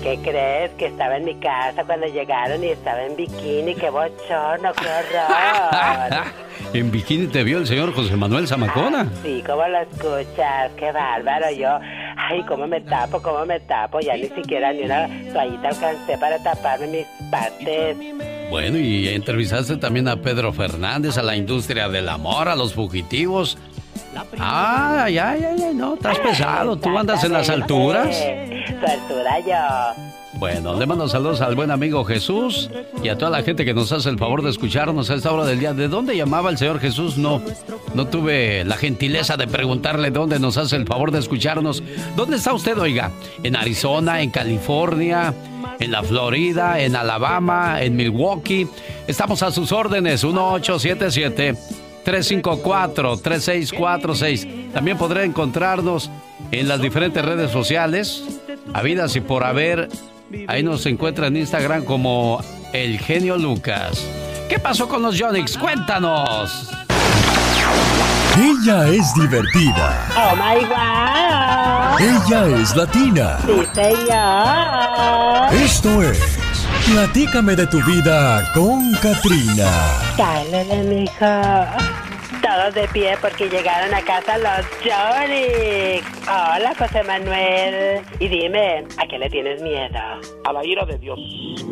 [0.02, 0.70] ¿qué crees?
[0.72, 3.74] Que estaba en mi casa cuando llegaron y estaba en bikini.
[3.74, 6.24] ¡Qué bochorno, qué horror!
[6.74, 9.08] en bikini te vio el señor José Manuel Zamacona.
[9.22, 10.72] Sí, ¿cómo lo escuchas?
[10.76, 11.50] ¡Qué bárbaro!
[11.52, 11.78] Yo,
[12.16, 13.20] ay, ¿cómo me tapo?
[13.20, 14.00] ¿Cómo me tapo?
[14.00, 17.96] Ya ni siquiera ni una toallita alcancé para taparme mis partes.
[18.50, 23.58] Bueno, y entrevistaste también a Pedro Fernández, a la industria del amor, a los fugitivos.
[24.38, 26.76] Ay, ay, ay, ay, no, estás pesado.
[26.76, 28.16] ¿Tú andas en las alturas?
[28.16, 30.14] Su altura yo.
[30.36, 32.68] Bueno, le mando saludos al buen amigo Jesús
[33.02, 35.44] y a toda la gente que nos hace el favor de escucharnos a esta hora
[35.44, 35.72] del día.
[35.72, 37.16] ¿De dónde llamaba el Señor Jesús?
[37.16, 37.40] No,
[37.94, 41.82] no tuve la gentileza de preguntarle dónde nos hace el favor de escucharnos.
[42.16, 43.12] ¿Dónde está usted, oiga?
[43.44, 45.32] ¿En Arizona, en California,
[45.78, 48.66] en la Florida, en Alabama, en Milwaukee?
[49.06, 51.54] Estamos a sus órdenes, 1877.
[52.04, 54.72] 354-3646.
[54.72, 56.10] También podrá encontrarnos
[56.50, 58.24] en las diferentes redes sociales,
[58.72, 59.88] habidas y por haber.
[60.46, 64.04] Ahí nos encuentra en Instagram como El Genio Lucas.
[64.48, 65.56] ¿Qué pasó con los Yonix?
[65.56, 66.70] Cuéntanos.
[68.36, 70.08] Ella es divertida.
[70.16, 72.00] Oh my God.
[72.00, 73.38] Ella es latina.
[73.46, 75.54] Sí, señor.
[75.54, 76.33] Esto es
[76.92, 79.70] Platícame de tu vida con Katrina.
[80.16, 81.24] Cálele, mijo.
[82.42, 86.00] Todos de pie porque llegaron a casa los Johnny.
[86.24, 88.02] Hola, José Manuel.
[88.20, 89.98] Y dime, ¿a qué le tienes miedo?
[90.44, 91.18] A la ira de Dios.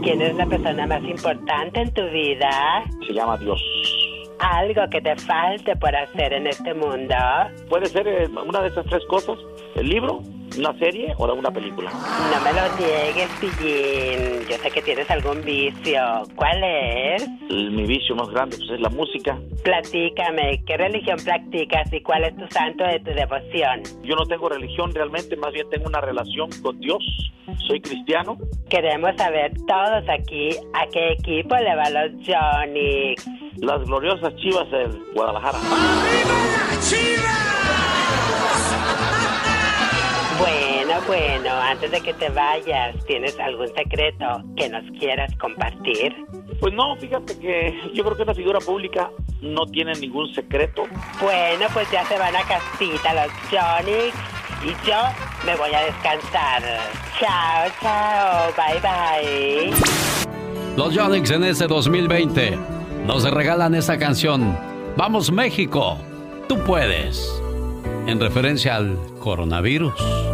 [0.02, 2.82] ¿Quién es la persona más importante en tu vida?
[3.06, 3.62] Se llama Dios.
[4.40, 7.14] Algo que te falte por hacer en este mundo.
[7.68, 9.38] Puede ser eh, una de esas tres cosas.
[9.76, 10.22] El libro,
[10.58, 11.90] ¿Una serie o una película?
[11.90, 14.46] No me lo niegues, Pillín.
[14.48, 16.00] Yo sé que tienes algún vicio.
[16.36, 17.28] ¿Cuál es?
[17.48, 19.38] Mi vicio más grande pues, es la música.
[19.64, 23.82] Platícame, ¿qué religión practicas y cuál es tu santo de tu devoción?
[24.02, 27.02] Yo no tengo religión realmente, más bien tengo una relación con Dios.
[27.66, 28.36] Soy cristiano.
[28.68, 33.14] Queremos saber todos aquí a qué equipo le va los Johnny.
[33.56, 35.58] Las gloriosas chivas del Guadalajara.
[40.42, 46.12] Bueno, bueno, antes de que te vayas, ¿tienes algún secreto que nos quieras compartir?
[46.58, 49.08] Pues no, fíjate que yo creo que una figura pública
[49.40, 50.82] no tiene ningún secreto.
[51.20, 54.10] Bueno, pues ya se van a casita los Johnny
[54.64, 54.96] y yo
[55.46, 56.62] me voy a descansar.
[57.20, 59.72] Chao, chao, bye bye.
[60.76, 62.58] Los Jonix en este 2020
[63.06, 64.58] nos regalan esta canción.
[64.96, 65.98] Vamos México,
[66.48, 67.40] tú puedes.
[68.08, 70.31] En referencia al coronavirus.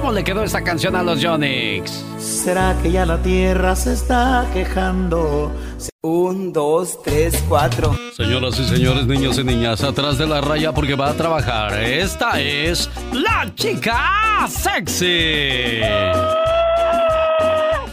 [0.00, 1.90] ¿Cómo le quedó esta canción a los Jonix?
[2.18, 5.52] ¿Será que ya la tierra se está quejando?
[6.00, 7.94] Un, dos, tres, cuatro.
[8.16, 11.74] Señoras y señores, niños y niñas, atrás de la raya porque va a trabajar.
[11.74, 15.82] Esta es la chica sexy.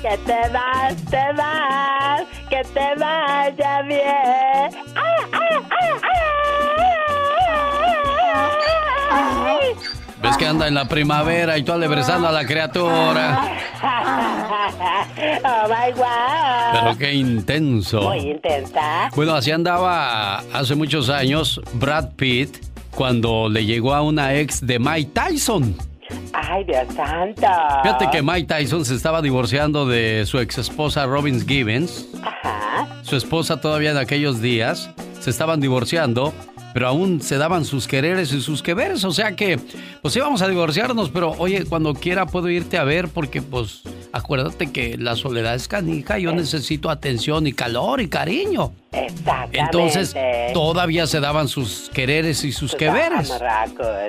[0.01, 4.85] Que te vas, te vas, que te vaya bien.
[4.95, 6.16] ¡Ah, ah, ah,
[10.27, 13.57] ¿Ves que anda en la primavera y tú alebrezando a la criatura?
[15.19, 16.73] Oh my God.
[16.73, 18.01] Pero qué intenso.
[18.01, 19.09] Muy intensa.
[19.15, 22.57] Bueno, así andaba hace muchos años Brad Pitt
[22.91, 25.75] cuando le llegó a una ex de Mike Tyson.
[26.33, 27.47] Ay, Dios santo.
[27.83, 32.07] Fíjate que Mike Tyson se estaba divorciando de su ex esposa Robin Givens.
[32.21, 32.87] Ajá.
[33.01, 36.33] Su esposa todavía en aquellos días se estaban divorciando,
[36.77, 39.03] pero aún se daban sus quereres y sus queveres.
[39.03, 39.59] O sea que,
[40.03, 44.71] pues íbamos a divorciarnos, pero oye, cuando quiera puedo irte a ver porque, pues, acuérdate
[44.71, 46.19] que la soledad es canija.
[46.19, 48.73] Yo necesito atención y calor y cariño.
[49.05, 49.59] Exactamente.
[49.59, 50.15] Entonces,
[50.53, 53.31] todavía se daban sus quereres y sus queveres.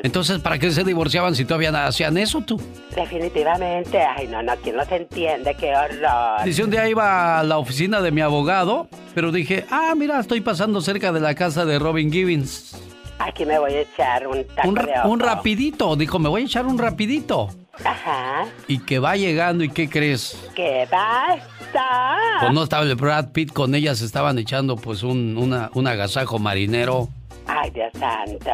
[0.03, 2.61] Entonces, ¿para qué se divorciaban si todavía hacían eso tú?
[2.95, 4.01] Definitivamente.
[4.03, 5.55] Ay, no, no, ¿quién los entiende?
[5.55, 6.45] Qué horror.
[6.45, 10.41] Dice, un día iba a la oficina de mi abogado, pero dije, ah, mira, estoy
[10.41, 12.77] pasando cerca de la casa de Robin Givens.
[13.19, 15.09] Aquí me voy a echar un taco Un, de ojo.
[15.09, 17.49] un rapidito, dijo, me voy a echar un rapidito.
[17.85, 18.45] Ajá.
[18.67, 20.39] Y que va llegando, ¿y qué crees?
[20.55, 22.17] ¿Qué pasa?
[22.41, 25.87] Pues no estaba el Brad Pitt con ella, se estaban echando pues un, una, un
[25.87, 27.09] agasajo marinero.
[27.47, 28.51] Ay, Dios santo.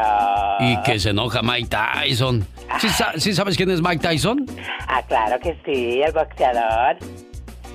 [0.61, 2.47] Y que se enoja Mike Tyson.
[2.81, 4.47] ¿Sí, sa- sí sabes quién es Mike Tyson?
[4.89, 6.97] Ah, claro que sí, el boxeador.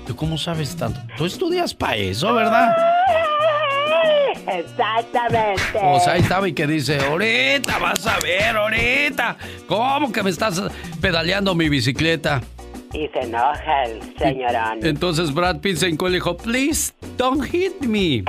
[0.06, 0.98] ¿Tú cómo sabes tanto?
[1.16, 2.74] Tú estudias para eso, ¿verdad?
[4.46, 5.62] Exactamente.
[5.80, 9.36] Pues ahí estaba y que dice, ahorita vas a ver, ahorita.
[9.66, 10.60] ¿Cómo que me estás
[11.00, 12.40] pedaleando mi bicicleta?
[12.92, 14.80] Y se enoja el señorón.
[14.84, 18.24] Entonces Brad Pitt se hincó y le dijo, please, don't hit me.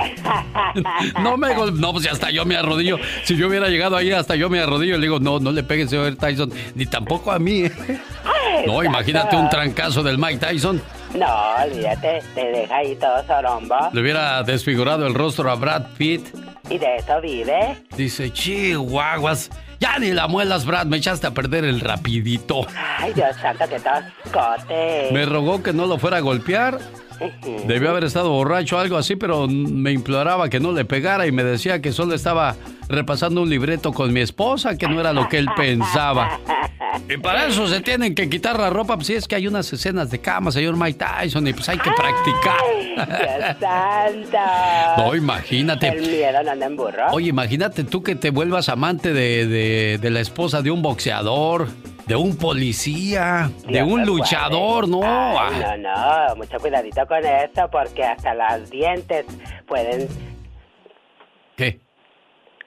[1.20, 2.96] no me gol- No, pues hasta yo me arrodillo.
[3.24, 4.96] Si yo hubiera llegado ahí, hasta yo me arrodillo.
[4.98, 7.62] Le digo, no, no le pegues, señor Tyson, ni tampoco a mí.
[7.64, 7.72] ¿eh?".
[8.66, 10.80] No, imagínate un trancazo del Mike Tyson.
[11.14, 11.26] No,
[11.62, 13.76] olvídate, te deja ahí todo sorombo.
[13.92, 16.26] Le hubiera desfigurado el rostro a Brad Pitt.
[16.70, 17.76] Y de eso vive.
[17.96, 22.66] Dice, chihuahuas, ya ni la muelas, Brad, me echaste a perder el rapidito.
[22.98, 25.10] Ay, Dios santo, que toscote.
[25.12, 26.78] Me rogó que no lo fuera a golpear.
[27.66, 31.32] Debió haber estado borracho o algo así, pero me imploraba que no le pegara y
[31.32, 32.56] me decía que solo estaba
[32.88, 36.38] repasando un libreto con mi esposa, que no era lo que él pensaba.
[37.08, 39.72] Y para eso se tienen que quitar la ropa, pues si es que hay unas
[39.72, 43.56] escenas de cama, señor Mike Tyson, y pues hay que practicar.
[43.60, 44.38] santo.
[44.98, 45.88] No, imagínate.
[45.88, 47.06] El miedo no anda en burro.
[47.12, 51.68] Oye, imagínate tú que te vuelvas amante de, de- de la esposa de un boxeador,
[52.06, 55.00] de un policía, de un luchador, no.
[55.04, 59.24] Ay, Ah, no, no, mucho cuidadito con eso porque hasta los dientes
[59.66, 60.08] pueden,
[61.56, 61.78] ¿Qué?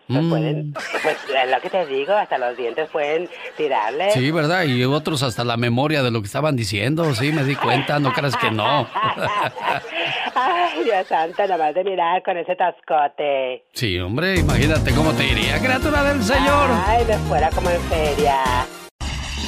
[0.08, 4.12] pues, Mm, pueden, pues es lo que te digo, hasta los dientes pueden tirarle.
[4.12, 4.63] Sí, ¿verdad?
[4.63, 8.13] Y otros hasta la memoria de lo que estaban diciendo, sí, me di cuenta, no
[8.13, 8.88] creas que no.
[10.36, 13.65] Ay, Dios santo, nomás de mirar con ese tascote.
[13.74, 16.69] Sí, hombre, imagínate cómo te iría, criatura del Señor.
[16.86, 18.43] Ay, me fuera como en feria.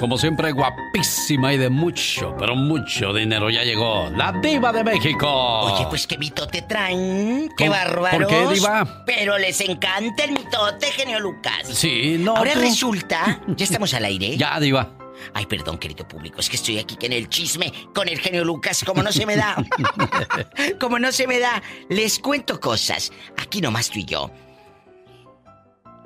[0.00, 3.50] Como siempre, guapísima y de mucho, pero mucho dinero.
[3.50, 5.28] Ya llegó la diva de México.
[5.30, 7.50] Oye, pues qué mitote traen.
[7.54, 7.72] Qué ¿Cómo?
[7.72, 8.18] bárbaros.
[8.18, 9.02] ¿Por qué, diva?
[9.04, 11.68] Pero les encanta el mitote, genio Lucas.
[11.68, 12.34] Sí, no.
[12.34, 13.42] Ahora tú- resulta.
[13.48, 14.38] ¿Ya estamos al aire?
[14.38, 14.90] Ya, diva.
[15.34, 18.82] Ay, perdón, querido público, es que estoy aquí en el chisme con el genio Lucas,
[18.86, 19.54] como no se me da.
[20.80, 23.12] como no se me da, les cuento cosas.
[23.36, 24.30] Aquí nomás tú y yo.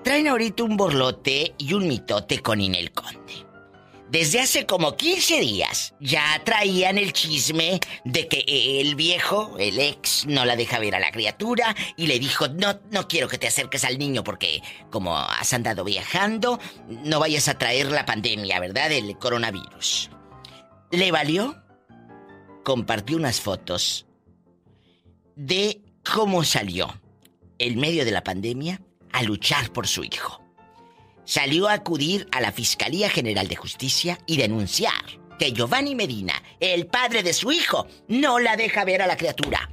[0.03, 3.54] Traen ahorita un borlote y un mitote con Inel Conde.
[4.15, 8.45] Desde hace como 15 días ya traían el chisme de que
[8.81, 12.79] el viejo, el ex, no la deja ver a la criatura y le dijo, no,
[12.93, 17.59] no quiero que te acerques al niño porque como has andado viajando, no vayas a
[17.59, 18.93] traer la pandemia, ¿verdad?
[18.93, 20.11] El coronavirus.
[20.93, 21.61] ¿Le valió?
[22.63, 24.07] Compartió unas fotos
[25.35, 27.01] de cómo salió
[27.59, 30.44] en medio de la pandemia a luchar por su hijo
[31.25, 36.87] salió a acudir a la Fiscalía General de Justicia y denunciar que Giovanni Medina, el
[36.87, 39.71] padre de su hijo, no la deja ver a la criatura.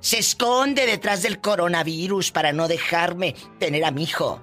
[0.00, 4.40] Se esconde detrás del coronavirus para no dejarme tener a mi hijo.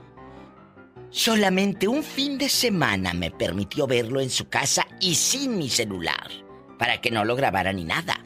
[1.09, 6.31] Solamente un fin de semana me permitió verlo en su casa y sin mi celular,
[6.79, 8.25] para que no lo grabara ni nada.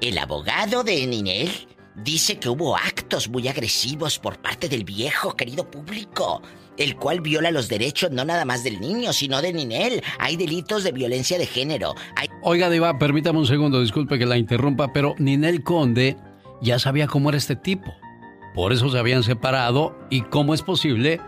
[0.00, 5.70] El abogado de Ninel dice que hubo actos muy agresivos por parte del viejo querido
[5.70, 6.40] público,
[6.78, 10.02] el cual viola los derechos no nada más del niño, sino de Ninel.
[10.18, 11.94] Hay delitos de violencia de género.
[12.16, 12.28] Hay...
[12.42, 16.16] Oiga, Diva, permítame un segundo, disculpe que la interrumpa, pero Ninel Conde
[16.62, 17.92] ya sabía cómo era este tipo.
[18.54, 21.20] Por eso se habían separado y cómo es posible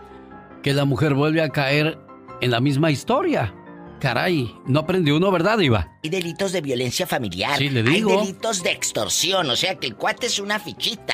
[0.63, 1.99] que la mujer vuelve a caer
[2.41, 3.53] en la misma historia.
[3.99, 5.91] Caray, no aprendió uno, ¿verdad, Diva?
[6.03, 7.57] Hay delitos de violencia familiar.
[7.57, 8.11] Sí, le digo.
[8.11, 11.13] Hay delitos de extorsión, o sea que el cuate es una fichita.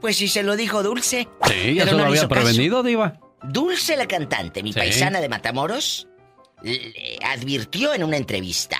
[0.00, 1.28] Pues si se lo dijo Dulce.
[1.46, 2.28] Sí, ya se no lo había caso.
[2.28, 3.18] prevenido, Diva.
[3.44, 4.78] Dulce la cantante, mi Sí.
[4.78, 6.06] paisana de Matamoros,
[6.62, 8.78] le advirtió en una entrevista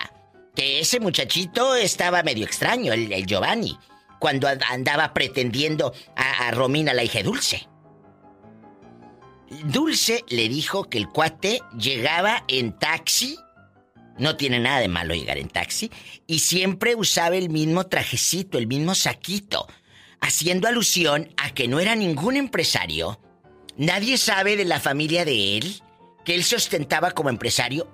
[0.54, 3.76] que ese muchachito estaba medio extraño, el, el Giovanni,
[4.20, 7.66] cuando and- andaba pretendiendo a, a Romina, la hija Dulce.
[9.64, 13.36] Dulce le dijo que el cuate llegaba en taxi,
[14.18, 15.90] no tiene nada de malo llegar en taxi,
[16.26, 19.66] y siempre usaba el mismo trajecito, el mismo saquito,
[20.20, 23.20] haciendo alusión a que no era ningún empresario.
[23.76, 25.82] Nadie sabe de la familia de él,
[26.24, 27.88] que él se ostentaba como empresario.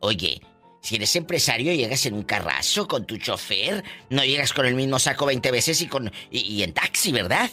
[0.00, 0.40] Oye,
[0.80, 4.98] si eres empresario llegas en un carrazo con tu chofer, no llegas con el mismo
[4.98, 7.50] saco 20 veces y con y, y en taxi, ¿verdad?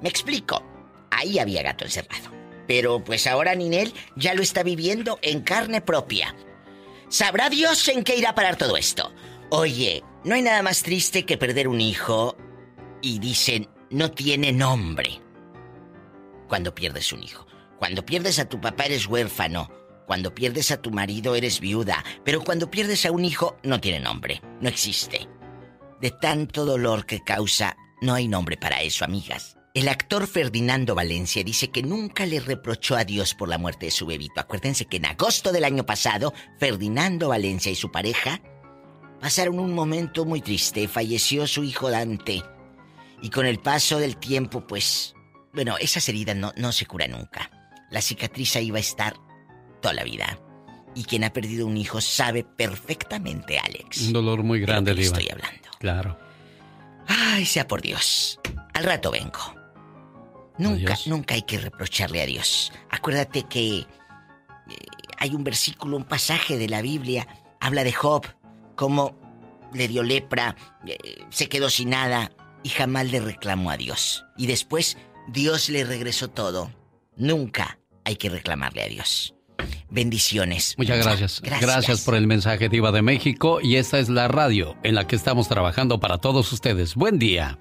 [0.00, 0.62] Me explico.
[1.10, 2.30] Ahí había gato encerrado.
[2.66, 6.34] Pero pues ahora Ninel ya lo está viviendo en carne propia.
[7.08, 9.12] Sabrá Dios en qué irá a parar todo esto.
[9.50, 12.36] Oye, no hay nada más triste que perder un hijo
[13.02, 15.20] y dicen no tiene nombre.
[16.52, 17.46] Cuando pierdes un hijo.
[17.78, 19.70] Cuando pierdes a tu papá eres huérfano.
[20.06, 22.04] Cuando pierdes a tu marido eres viuda.
[22.26, 24.42] Pero cuando pierdes a un hijo no tiene nombre.
[24.60, 25.30] No existe.
[26.02, 29.56] De tanto dolor que causa, no hay nombre para eso, amigas.
[29.72, 33.90] El actor Ferdinando Valencia dice que nunca le reprochó a Dios por la muerte de
[33.90, 34.38] su bebito.
[34.38, 38.42] Acuérdense que en agosto del año pasado, Ferdinando Valencia y su pareja
[39.22, 40.86] pasaron un momento muy triste.
[40.86, 42.42] Falleció su hijo Dante.
[43.22, 45.14] Y con el paso del tiempo, pues,
[45.52, 47.50] bueno, esas heridas no, no se curan nunca.
[47.90, 49.14] La cicatriz ahí va a estar
[49.80, 50.38] toda la vida.
[50.94, 54.02] Y quien ha perdido un hijo sabe perfectamente, Alex.
[54.02, 55.06] Un dolor muy grande, Diva.
[55.18, 55.68] estoy hablando.
[55.78, 56.18] Claro.
[57.06, 58.38] Ay, sea por Dios.
[58.74, 59.54] Al rato vengo.
[60.58, 61.06] Nunca, Adiós.
[61.06, 62.72] nunca hay que reprocharle a Dios.
[62.90, 63.86] Acuérdate que eh,
[65.18, 67.26] hay un versículo, un pasaje de la Biblia,
[67.58, 68.26] habla de Job,
[68.76, 69.18] cómo
[69.72, 70.98] le dio lepra, eh,
[71.30, 72.30] se quedó sin nada
[72.62, 74.24] y jamás le reclamó a Dios.
[74.36, 74.98] Y después
[75.28, 76.70] Dios le regresó todo.
[77.16, 79.34] Nunca hay que reclamarle a Dios.
[79.90, 80.74] Bendiciones.
[80.78, 81.40] Muchas gracias.
[81.42, 81.60] Gracias.
[81.70, 83.60] Gracias por el mensaje, Diva de México.
[83.60, 86.94] Y esta es la radio en la que estamos trabajando para todos ustedes.
[86.94, 87.58] Buen día.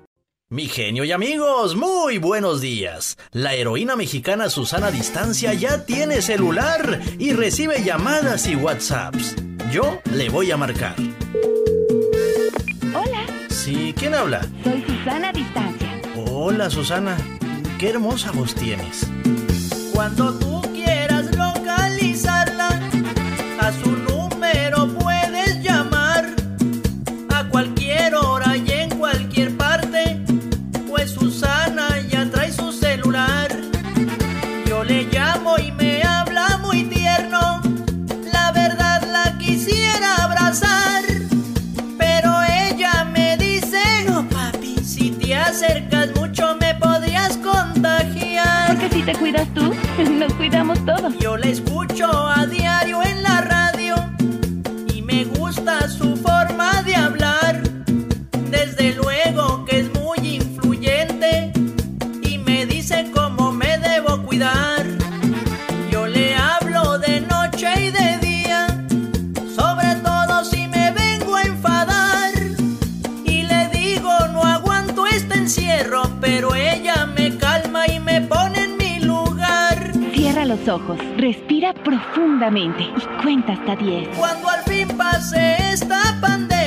[0.50, 3.18] Mi genio y amigos, muy buenos días.
[3.32, 9.36] La heroína mexicana Susana Distancia ya tiene celular y recibe llamadas y WhatsApps.
[9.72, 10.96] Yo le voy a marcar.
[12.94, 14.42] Hola, Sí, ¿quién habla?
[14.64, 16.02] soy Susana Distancia.
[16.26, 17.18] Hola Susana,
[17.82, 19.10] qué hermosa voz tienes.
[19.92, 20.62] Cuando tú
[49.06, 49.74] te cuidas tú,
[50.12, 51.18] nos cuidamos todos.
[51.20, 52.41] Yo la escucho a
[80.72, 84.18] ojos, respira profundamente y cuenta hasta 10.
[84.18, 86.61] Cuando al fin pase esta pandemia,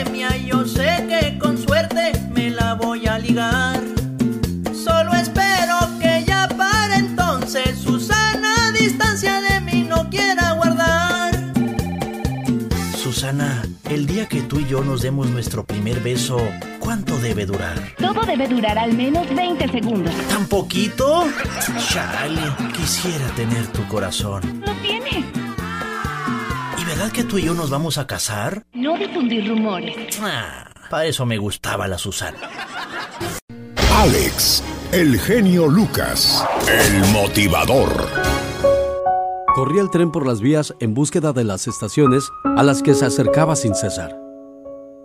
[13.95, 16.39] el día que tú y yo nos demos nuestro primer beso,
[16.81, 17.81] ¿cuánto debe durar?
[17.97, 20.13] Todo debe durar al menos 20 segundos.
[20.29, 21.25] ¿Tan poquito?
[21.89, 22.43] Chale,
[22.77, 24.63] quisiera tener tu corazón.
[24.67, 25.25] ¿Lo tienes?
[26.77, 28.65] ¿Y verdad que tú y yo nos vamos a casar?
[28.73, 30.19] No difundir rumores.
[30.21, 32.39] Ah, para eso me gustaba la Susana.
[33.97, 38.34] Alex, el genio Lucas, el motivador.
[39.65, 43.07] Corría el tren por las vías en búsqueda de las estaciones a las que se
[43.07, 44.15] acercaba sin cesar.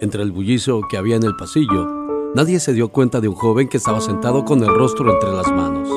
[0.02, 1.88] Entre el bullicio que había en el pasillo,
[2.36, 5.50] nadie se dio cuenta de un joven que estaba sentado con el rostro entre las
[5.50, 5.88] manos.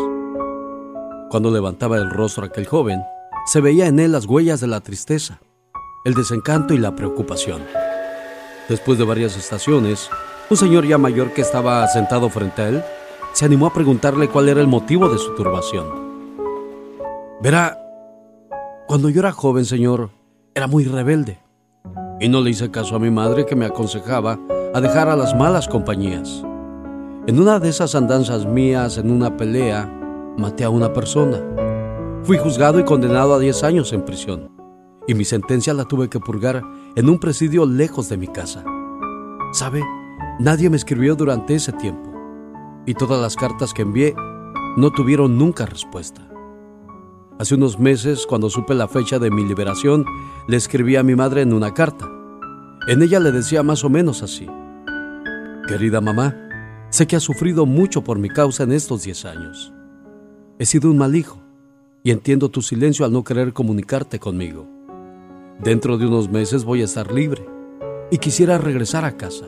[1.28, 3.02] Cuando levantaba el rostro aquel joven,
[3.46, 5.40] se veía en él las huellas de la tristeza,
[6.04, 7.62] el desencanto y la preocupación.
[8.68, 10.08] Después de varias estaciones,
[10.50, 12.84] un señor ya mayor que estaba sentado frente a él
[13.32, 16.12] se animó a preguntarle cuál era el motivo de su turbación.
[17.40, 17.81] Verá,
[18.92, 20.10] cuando yo era joven, señor,
[20.54, 21.38] era muy rebelde
[22.20, 24.38] y no le hice caso a mi madre que me aconsejaba
[24.74, 26.44] a dejar a las malas compañías.
[27.26, 29.90] En una de esas andanzas mías, en una pelea,
[30.36, 31.38] maté a una persona.
[32.22, 34.50] Fui juzgado y condenado a 10 años en prisión
[35.08, 36.62] y mi sentencia la tuve que purgar
[36.94, 38.62] en un presidio lejos de mi casa.
[39.54, 39.82] ¿Sabe?
[40.38, 42.12] Nadie me escribió durante ese tiempo
[42.84, 44.14] y todas las cartas que envié
[44.76, 46.31] no tuvieron nunca respuesta.
[47.38, 50.04] Hace unos meses, cuando supe la fecha de mi liberación,
[50.48, 52.08] le escribí a mi madre en una carta.
[52.86, 54.46] En ella le decía más o menos así.
[55.66, 56.36] Querida mamá,
[56.90, 59.72] sé que has sufrido mucho por mi causa en estos 10 años.
[60.58, 61.40] He sido un mal hijo
[62.02, 64.68] y entiendo tu silencio al no querer comunicarte conmigo.
[65.62, 67.46] Dentro de unos meses voy a estar libre
[68.10, 69.46] y quisiera regresar a casa.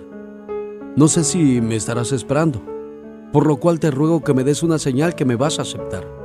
[0.96, 2.62] No sé si me estarás esperando,
[3.32, 6.23] por lo cual te ruego que me des una señal que me vas a aceptar.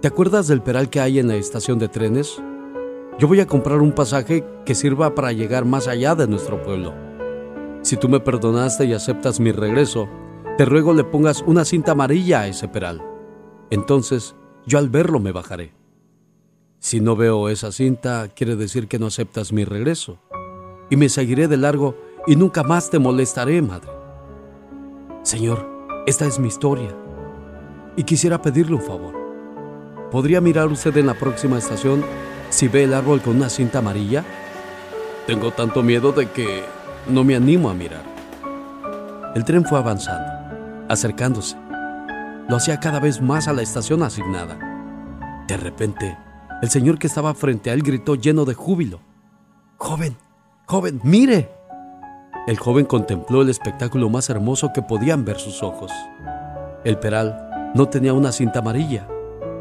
[0.00, 2.40] ¿Te acuerdas del peral que hay en la estación de trenes?
[3.18, 6.94] Yo voy a comprar un pasaje que sirva para llegar más allá de nuestro pueblo.
[7.82, 10.08] Si tú me perdonaste y aceptas mi regreso,
[10.56, 13.02] te ruego le pongas una cinta amarilla a ese peral.
[13.70, 14.36] Entonces,
[14.66, 15.72] yo al verlo me bajaré.
[16.78, 20.20] Si no veo esa cinta, quiere decir que no aceptas mi regreso.
[20.90, 23.90] Y me seguiré de largo y nunca más te molestaré, madre.
[25.24, 25.68] Señor,
[26.06, 26.96] esta es mi historia.
[27.96, 29.17] Y quisiera pedirle un favor.
[30.10, 32.02] ¿Podría mirar usted en la próxima estación
[32.48, 34.24] si ve el árbol con una cinta amarilla?
[35.26, 36.64] Tengo tanto miedo de que
[37.08, 38.02] no me animo a mirar.
[39.34, 41.56] El tren fue avanzando, acercándose.
[42.48, 44.58] Lo hacía cada vez más a la estación asignada.
[45.46, 46.16] De repente,
[46.62, 49.00] el señor que estaba frente a él gritó lleno de júbilo.
[49.76, 50.16] Joven,
[50.64, 51.50] joven, mire.
[52.46, 55.92] El joven contempló el espectáculo más hermoso que podían ver sus ojos.
[56.84, 59.06] El peral no tenía una cinta amarilla,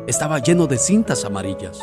[0.07, 1.79] estaba lleno de cintas amarillas.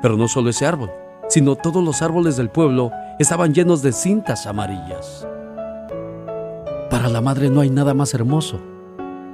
[0.00, 0.90] Pero no solo ese árbol,
[1.28, 5.26] sino todos los árboles del pueblo estaban llenos de cintas amarillas.
[6.88, 8.60] Para la madre no hay nada más hermoso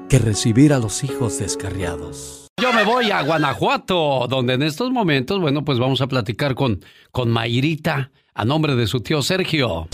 [0.09, 2.49] que recibir a los hijos descarriados.
[2.61, 6.81] Yo me voy a Guanajuato, donde en estos momentos, bueno, pues vamos a platicar con,
[7.13, 9.89] con Mayrita, a nombre de su tío Sergio.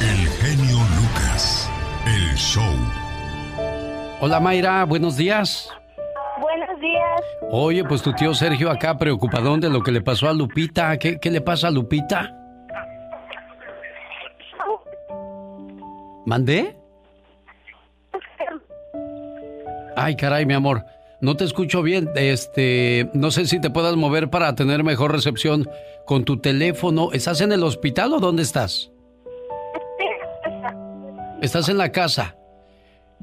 [0.00, 1.68] El genio Lucas,
[2.06, 2.62] el show.
[4.20, 5.68] Hola Mayra, buenos días.
[7.50, 10.96] Oye, pues tu tío Sergio acá preocupadón de lo que le pasó a Lupita.
[10.98, 12.34] ¿Qué, qué le pasa a Lupita?
[16.24, 16.76] ¿Mandé?
[19.96, 20.84] Ay, caray, mi amor.
[21.20, 22.10] No te escucho bien.
[22.16, 25.68] Este, no sé si te puedas mover para tener mejor recepción
[26.06, 27.10] con tu teléfono.
[27.12, 28.90] ¿Estás en el hospital o dónde estás?
[31.40, 32.36] Estás en la casa.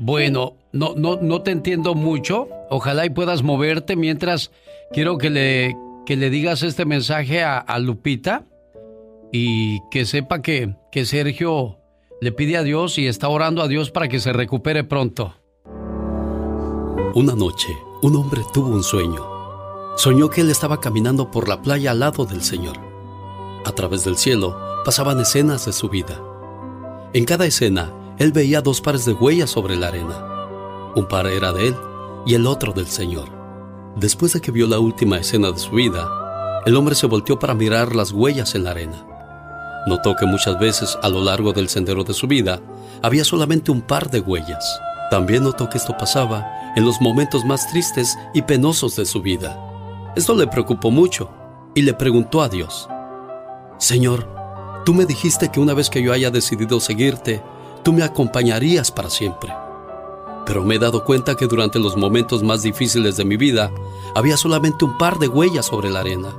[0.02, 2.48] Bueno, no, no, no te entiendo mucho.
[2.70, 4.50] Ojalá y puedas moverte mientras
[4.94, 5.76] quiero que le,
[6.06, 8.46] que le digas este mensaje a, a Lupita
[9.34, 11.80] y que sepa que, que Sergio
[12.22, 15.36] le pide a Dios y está orando a Dios para que se recupere pronto.
[17.14, 17.68] Una noche,
[18.02, 19.22] un hombre tuvo un sueño.
[19.98, 22.78] Soñó que él estaba caminando por la playa al lado del Señor.
[23.66, 26.24] A través del cielo pasaban escenas de su vida.
[27.12, 30.26] En cada escena, él veía dos pares de huellas sobre la arena.
[30.96, 31.76] Un par era de él
[32.26, 33.30] y el otro del Señor.
[33.96, 37.54] Después de que vio la última escena de su vida, el hombre se volteó para
[37.54, 39.06] mirar las huellas en la arena.
[39.88, 42.60] Notó que muchas veces a lo largo del sendero de su vida
[43.02, 44.82] había solamente un par de huellas.
[45.10, 46.46] También notó que esto pasaba
[46.76, 49.58] en los momentos más tristes y penosos de su vida.
[50.18, 51.30] Esto le preocupó mucho
[51.74, 52.90] y le preguntó a Dios,
[53.78, 54.28] Señor,
[54.86, 57.42] tú me dijiste que una vez que yo haya decidido seguirte,
[57.84, 59.54] tú me acompañarías para siempre.
[60.46, 63.72] Pero me he dado cuenta que durante los momentos más difíciles de mi vida
[64.16, 66.36] había solamente un par de huellas sobre la arena.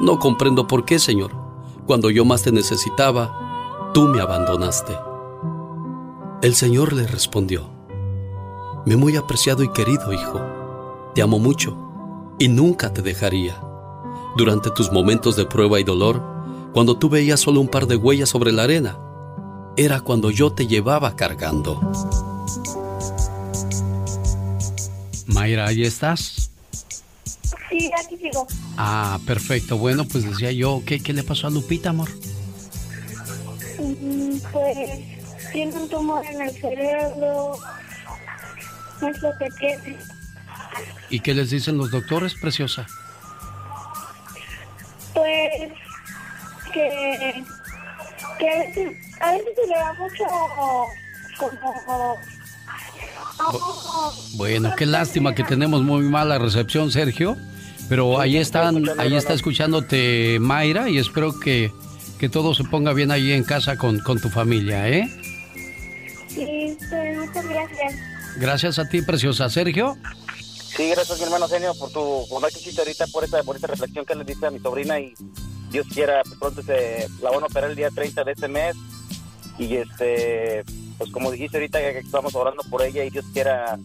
[0.00, 1.32] No comprendo por qué, Señor.
[1.86, 4.96] Cuando yo más te necesitaba, tú me abandonaste.
[6.42, 7.68] El Señor le respondió,
[8.84, 10.40] Me muy apreciado y querido hijo,
[11.14, 11.76] te amo mucho
[12.38, 13.60] y nunca te dejaría.
[14.36, 16.22] Durante tus momentos de prueba y dolor,
[16.74, 18.98] cuando tú veías solo un par de huellas sobre la arena,
[19.76, 21.80] era cuando yo te llevaba cargando.
[25.26, 26.50] Mayra, ¿ahí estás?
[27.68, 28.46] Sí, aquí sigo.
[28.76, 29.76] Ah, perfecto.
[29.76, 32.08] Bueno, pues decía yo, ¿qué, qué le pasó a Lupita, amor?
[33.78, 34.88] Mm, Pues
[35.52, 37.52] tiene un tumor en el cerebro.
[39.02, 39.98] Es lo que tiene.
[41.10, 42.86] ¿Y qué les dicen los doctores, preciosa?
[45.12, 45.72] Pues
[46.72, 47.44] que,
[48.38, 50.24] que a veces, a veces se le da mucho
[51.38, 52.16] como...
[54.34, 57.36] Bueno, qué lástima que tenemos muy mala recepción, Sergio.
[57.88, 61.70] Pero ahí están, ahí está escuchándote Mayra y espero que,
[62.18, 65.08] que todo se ponga bien ahí en casa con, con tu familia, ¿eh?
[66.26, 67.94] Sí, pues, muchas gracias.
[68.38, 69.48] Gracias a ti, preciosa.
[69.48, 69.96] Sergio.
[70.76, 73.68] Sí, gracias mi hermano Genio por tu bondad que hiciste ahorita, por esta, por esta
[73.68, 75.14] reflexión que le diste a mi sobrina y
[75.70, 78.76] Dios quiera, pronto se la van a operar el día 30 de este mes
[79.58, 80.64] y este,
[80.98, 83.78] pues como dijiste ahorita que estamos orando por ella y Dios quiera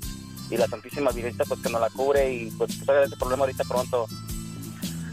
[0.49, 3.17] y la Santísima Virgencita pues que nos la cubre y pues que salga de este
[3.17, 4.05] problema ahorita pronto.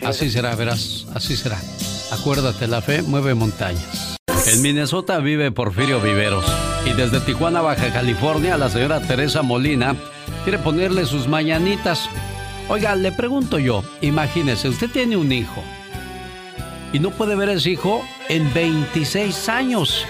[0.04, 1.60] Así será, verás, así será.
[2.10, 4.16] Acuérdate, la fe mueve montañas.
[4.46, 6.44] En Minnesota vive Porfirio Viveros
[6.86, 9.96] y desde Tijuana, Baja California, la señora Teresa Molina
[10.44, 12.08] quiere ponerle sus mañanitas.
[12.68, 15.62] Oiga, le pregunto yo, imagínese, usted tiene un hijo
[16.92, 20.06] y no puede ver a ese hijo en 26 años.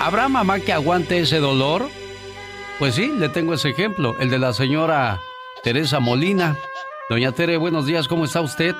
[0.00, 1.88] ¿Habrá mamá que aguante ese dolor?
[2.78, 5.20] Pues sí, le tengo ese ejemplo, el de la señora
[5.62, 6.56] Teresa Molina.
[7.08, 8.74] Doña Tere, buenos días, ¿cómo está usted?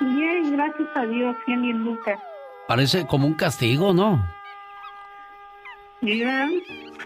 [0.00, 2.18] Bien, gracias a Dios, Genio Lucas.
[2.66, 4.26] Parece como un castigo, ¿no?
[6.00, 6.48] Mira,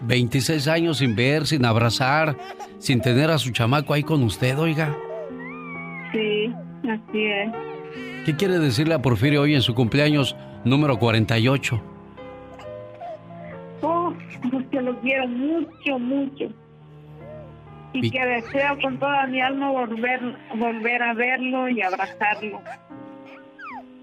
[0.01, 2.35] 26 años sin ver, sin abrazar,
[2.79, 4.95] sin tener a su chamaco ahí con usted, oiga.
[6.11, 6.53] sí,
[6.83, 7.49] así es.
[8.25, 11.81] ¿Qué quiere decirle a Porfirio hoy en su cumpleaños número 48?
[13.81, 14.13] Oh,
[14.51, 16.45] pues que lo quiero mucho, mucho.
[17.93, 20.21] Y, Y- que deseo con toda mi alma volver,
[20.55, 22.61] volver a verlo y abrazarlo.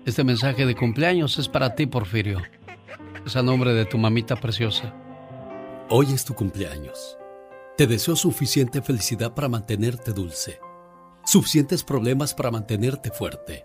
[0.05, 2.41] Este mensaje de cumpleaños es para ti, Porfirio.
[3.25, 4.93] Es a nombre de tu mamita preciosa.
[5.91, 7.17] Hoy es tu cumpleaños.
[7.77, 10.59] Te deseo suficiente felicidad para mantenerte dulce,
[11.25, 13.65] suficientes problemas para mantenerte fuerte,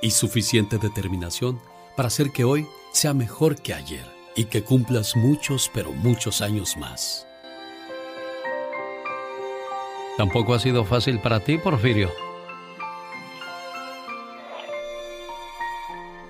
[0.00, 1.60] y suficiente determinación
[1.96, 4.04] para hacer que hoy sea mejor que ayer
[4.36, 7.26] y que cumplas muchos, pero muchos años más.
[10.16, 12.10] Tampoco ha sido fácil para ti, Porfirio.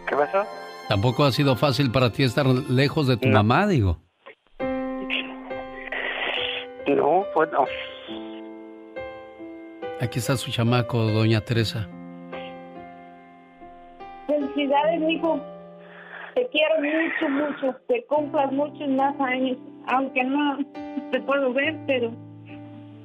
[0.07, 0.47] ¿Qué pasó?
[0.89, 3.99] Tampoco ha sido fácil para ti estar lejos de tu mamá, digo.
[6.87, 7.67] No, pues no.
[10.01, 11.89] Aquí está su chamaco, doña Teresa.
[14.59, 15.41] Felicidades, hijo.
[16.35, 17.79] Te quiero mucho, mucho.
[17.89, 19.57] Que cumplas muchos más años.
[19.87, 20.59] Aunque no
[21.13, 22.13] te puedo ver, pero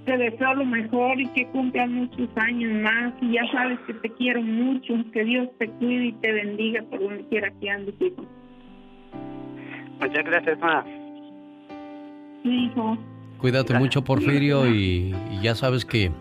[0.05, 3.13] te deseo lo mejor y que cumplas muchos años más.
[3.21, 4.95] Y ya sabes que te quiero mucho.
[5.13, 8.25] Que Dios te cuide y te bendiga por donde quiera que andes, hijo.
[10.01, 10.83] Muchas gracias, ma.
[12.43, 12.97] Hijo.
[13.37, 16.11] Cuídate mucho, Porfirio, y, y ya sabes que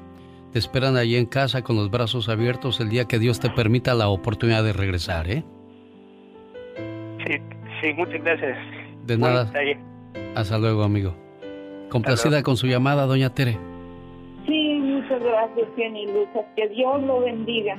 [0.53, 3.94] te esperan allí en casa con los brazos abiertos el día que Dios te permita
[3.94, 5.44] la oportunidad de regresar, ¿eh?
[7.26, 7.34] Sí,
[7.80, 8.59] sí, muchas gracias.
[9.07, 9.50] De nada.
[10.34, 11.14] Hasta luego, amigo.
[11.88, 13.59] Complacida con su llamada, doña Tere.
[14.46, 16.44] Sí, muchas gracias, Jenny Lucas.
[16.57, 17.76] Que Dios lo bendiga.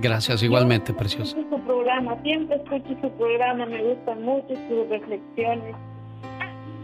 [0.00, 1.38] Gracias, igualmente, preciosa.
[1.38, 5.74] Escucho su programa, siempre escucho su programa, me gustan mucho sus reflexiones.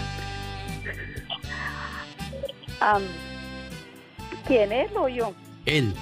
[4.46, 5.34] ¿Quién él o yo?
[5.64, 5.92] Él.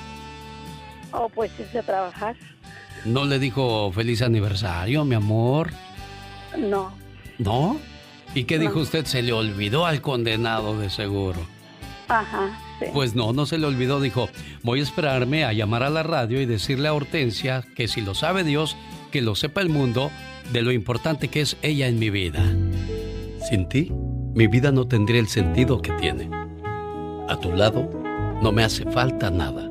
[1.16, 2.34] Oh, pues es a trabajar.
[3.04, 5.70] ¿No le dijo feliz aniversario, mi amor?
[6.58, 6.92] No.
[7.38, 7.78] ¿No?
[8.34, 9.04] ¿Y qué dijo usted?
[9.04, 11.38] Se le olvidó al condenado de seguro.
[12.08, 12.58] Ajá.
[12.80, 12.86] Sí.
[12.92, 14.00] Pues no, no se le olvidó.
[14.00, 14.28] Dijo,
[14.62, 18.14] voy a esperarme a llamar a la radio y decirle a Hortensia que si lo
[18.14, 18.76] sabe Dios,
[19.12, 20.10] que lo sepa el mundo
[20.52, 22.42] de lo importante que es ella en mi vida.
[23.48, 23.92] Sin ti,
[24.34, 26.28] mi vida no tendría el sentido que tiene.
[27.28, 27.88] A tu lado,
[28.42, 29.70] no me hace falta nada.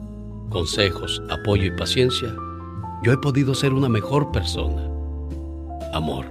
[0.51, 2.35] consejos, apoyo y paciencia,
[3.01, 4.87] yo he podido ser una mejor persona.
[5.93, 6.25] Amor,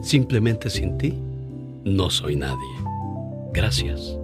[0.00, 1.14] simplemente sin ti,
[1.84, 2.56] no soy nadie.
[3.52, 4.16] Gracias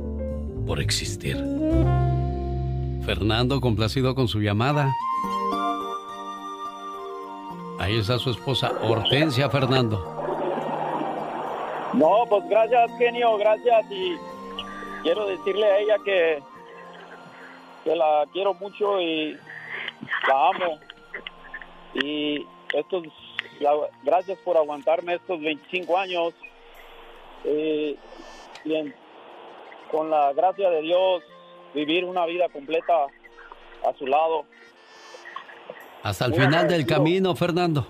[0.67, 1.37] por existir.
[3.05, 4.91] Fernando, complacido con su llamada.
[7.79, 10.09] Ahí está su esposa Hortensia Fernando.
[11.95, 13.85] No, pues gracias, genio, gracias.
[13.91, 14.17] Y
[15.03, 16.43] quiero decirle a ella que,
[17.85, 19.33] que la quiero mucho y
[20.29, 20.79] la amo.
[21.95, 23.05] Y estos,
[23.61, 26.33] la- gracias por aguantarme estos 25 años.
[27.45, 27.97] Eh,
[28.65, 28.95] y en-
[29.91, 31.23] con la gracia de Dios,
[31.75, 32.95] vivir una vida completa
[33.89, 34.45] a su lado.
[36.03, 37.87] Hasta el Muy final del camino, Fernando.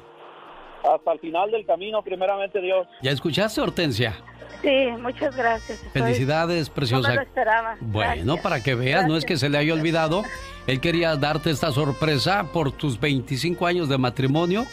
[0.83, 2.87] Hasta el final del camino, primeramente Dios.
[3.03, 4.15] ¿Ya escuchaste, Hortensia?
[4.63, 5.81] Sí, muchas gracias.
[5.93, 7.09] Felicidades, No preciosa.
[7.09, 7.77] me lo esperaba.
[7.81, 10.23] Bueno, para que veas, no es que se le haya olvidado.
[10.69, 14.65] Él quería darte esta sorpresa por tus 25 años de matrimonio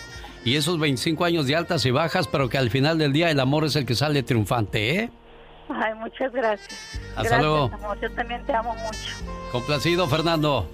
[0.46, 3.40] y esos 25 años de altas y bajas, pero que al final del día el
[3.40, 5.10] amor es el que sale triunfante, ¿eh?
[5.70, 7.00] Ay, muchas gracias.
[7.10, 7.72] Hasta gracias, luego.
[7.74, 8.00] amor.
[8.02, 9.10] Yo también te amo mucho.
[9.52, 10.70] Complacido, Fernando.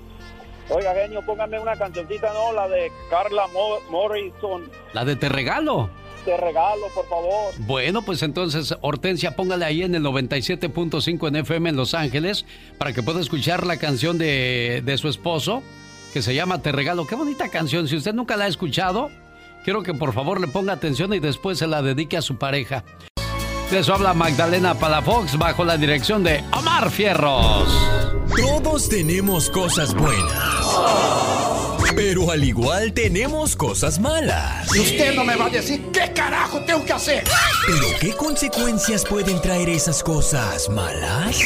[0.70, 2.52] Oiga, genio, póngame una cancioncita, ¿no?
[2.54, 4.70] La de Carla Mo- Morrison.
[4.94, 5.90] La de Te Regalo.
[6.26, 7.54] Te regalo, por favor.
[7.60, 12.46] Bueno, pues entonces, Hortensia, póngale ahí en el 97.5 en FM en Los Ángeles
[12.80, 15.62] para que pueda escuchar la canción de, de su esposo
[16.14, 17.06] que se llama Te Regalo.
[17.06, 17.88] Qué bonita canción.
[17.88, 19.12] Si usted nunca la ha escuchado,
[19.64, 22.84] quiero que por favor le ponga atención y después se la dedique a su pareja.
[23.70, 27.68] De eso habla Magdalena Palafox bajo la dirección de Omar Fierros.
[28.36, 31.45] Todos tenemos cosas buenas.
[31.96, 34.68] Pero al igual tenemos cosas malas.
[34.76, 37.24] Y usted no me va a decir qué carajo tengo que hacer.
[37.66, 41.40] ¿Pero qué consecuencias pueden traer esas cosas malas?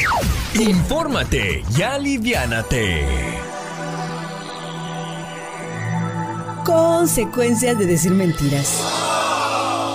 [0.55, 3.05] Infórmate y aliviánate.
[6.65, 8.83] Consecuencias de decir mentiras.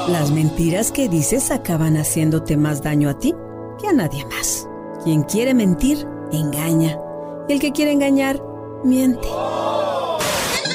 [0.09, 3.35] Las mentiras que dices acaban haciéndote más daño a ti
[3.81, 4.69] que a nadie más.
[5.03, 6.99] Quien quiere mentir, engaña.
[7.49, 8.41] Y el que quiere engañar,
[8.85, 9.29] miente.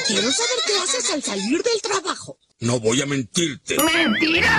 [0.09, 2.39] Quiero saber qué haces al salir del trabajo.
[2.61, 3.77] No voy a mentirte.
[3.77, 4.49] ¡Mentiroso!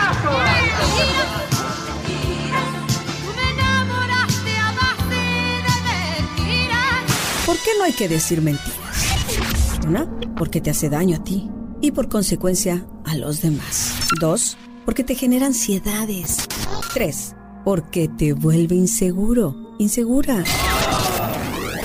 [7.45, 9.81] ¿Por qué no hay que decir mentiras?
[9.89, 13.97] Una, porque te hace daño a ti y por consecuencia a los demás.
[14.21, 16.47] Dos, porque te genera ansiedades.
[16.95, 17.35] Tres,
[17.65, 20.45] porque te vuelve inseguro, insegura.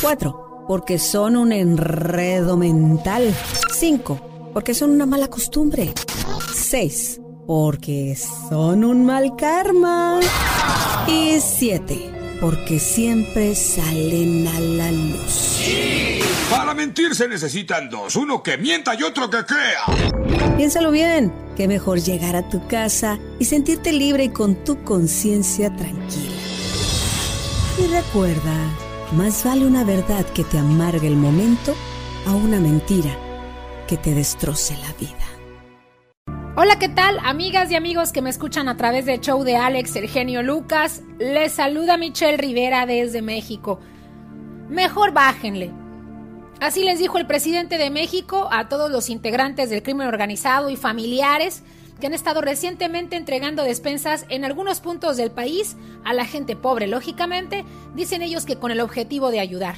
[0.01, 3.33] Cuatro, porque son un enredo mental.
[3.73, 4.19] Cinco,
[4.53, 5.93] porque son una mala costumbre.
[6.53, 8.17] Seis, porque
[8.49, 10.19] son un mal karma.
[11.07, 12.11] Y siete,
[12.41, 15.55] porque siempre salen a la luz.
[16.49, 20.55] Para mentir se necesitan dos, uno que mienta y otro que crea.
[20.57, 25.75] Piénsalo bien, que mejor llegar a tu casa y sentirte libre y con tu conciencia
[25.75, 26.33] tranquila.
[27.77, 28.69] Y recuerda,
[29.11, 31.75] más vale una verdad que te amargue el momento
[32.25, 33.15] a una mentira
[33.87, 36.55] que te destroce la vida.
[36.57, 37.19] Hola, ¿qué tal?
[37.23, 41.03] Amigas y amigos que me escuchan a través del show de Alex, el genio Lucas.
[41.19, 43.79] Les saluda Michelle Rivera desde México.
[44.69, 45.71] Mejor bájenle.
[46.59, 50.77] Así les dijo el presidente de México a todos los integrantes del crimen organizado y
[50.77, 51.63] familiares
[51.99, 56.87] que han estado recientemente entregando despensas en algunos puntos del país a la gente pobre,
[56.87, 57.65] lógicamente,
[57.95, 59.75] dicen ellos que con el objetivo de ayudar.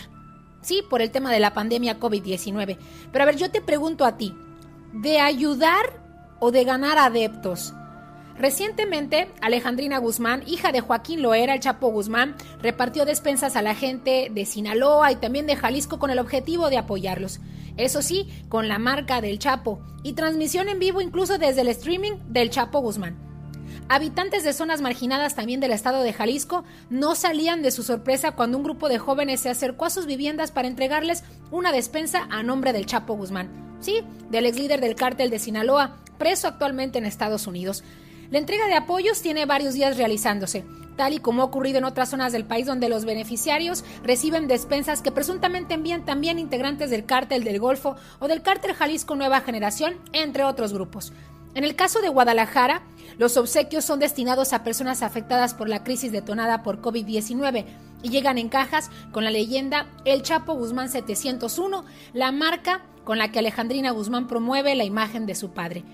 [0.62, 2.78] Sí, por el tema de la pandemia COVID-19.
[3.12, 4.36] Pero a ver, yo te pregunto a ti,
[4.94, 6.02] ¿de ayudar
[6.40, 7.74] o de ganar adeptos?
[8.40, 14.30] Recientemente, Alejandrina Guzmán, hija de Joaquín Loera, el Chapo Guzmán, repartió despensas a la gente
[14.32, 17.40] de Sinaloa y también de Jalisco con el objetivo de apoyarlos.
[17.78, 22.14] Eso sí, con la marca del Chapo y transmisión en vivo incluso desde el streaming
[22.28, 23.18] del Chapo Guzmán.
[23.90, 28.58] Habitantes de zonas marginadas también del estado de Jalisco no salían de su sorpresa cuando
[28.58, 32.74] un grupo de jóvenes se acercó a sus viviendas para entregarles una despensa a nombre
[32.74, 33.78] del Chapo Guzmán.
[33.80, 37.84] Sí, del ex líder del cártel de Sinaloa, preso actualmente en Estados Unidos.
[38.30, 40.66] La entrega de apoyos tiene varios días realizándose,
[40.98, 45.02] tal y como ha ocurrido en otras zonas del país donde los beneficiarios reciben despensas
[45.02, 49.96] que presuntamente envían también integrantes del cártel del Golfo o del cártel Jalisco Nueva Generación,
[50.12, 51.14] entre otros grupos.
[51.56, 52.82] En el caso de Guadalajara,
[53.18, 57.66] los obsequios son destinados a personas afectadas por la crisis detonada por COVID-19
[58.04, 63.32] y llegan en cajas con la leyenda El Chapo Guzmán 701, la marca con la
[63.32, 65.86] que Alejandrina Guzmán promueve la imagen de su padre.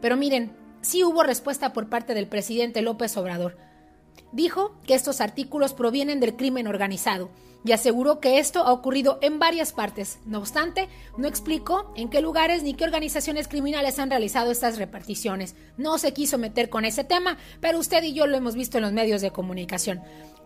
[0.00, 3.56] Pero miren, sí hubo respuesta por parte del presidente López Obrador.
[4.32, 7.30] Dijo que estos artículos provienen del crimen organizado
[7.64, 10.18] y aseguró que esto ha ocurrido en varias partes.
[10.24, 15.56] No obstante, no explicó en qué lugares ni qué organizaciones criminales han realizado estas reparticiones.
[15.76, 18.82] No se quiso meter con ese tema, pero usted y yo lo hemos visto en
[18.82, 20.00] los medios de comunicación.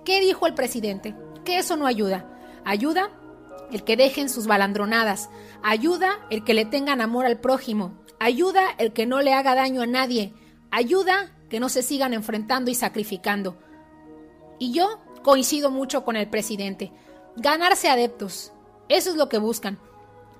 [0.04, 1.14] ¿Qué dijo el presidente?
[1.44, 2.28] Que eso no ayuda.
[2.64, 3.10] Ayuda
[3.70, 5.30] el que dejen sus balandronadas.
[5.62, 8.03] Ayuda el que le tengan amor al prójimo.
[8.24, 10.32] Ayuda el que no le haga daño a nadie.
[10.70, 13.58] Ayuda que no se sigan enfrentando y sacrificando.
[14.58, 16.90] Y yo coincido mucho con el presidente.
[17.36, 18.50] Ganarse adeptos.
[18.88, 19.78] Eso es lo que buscan.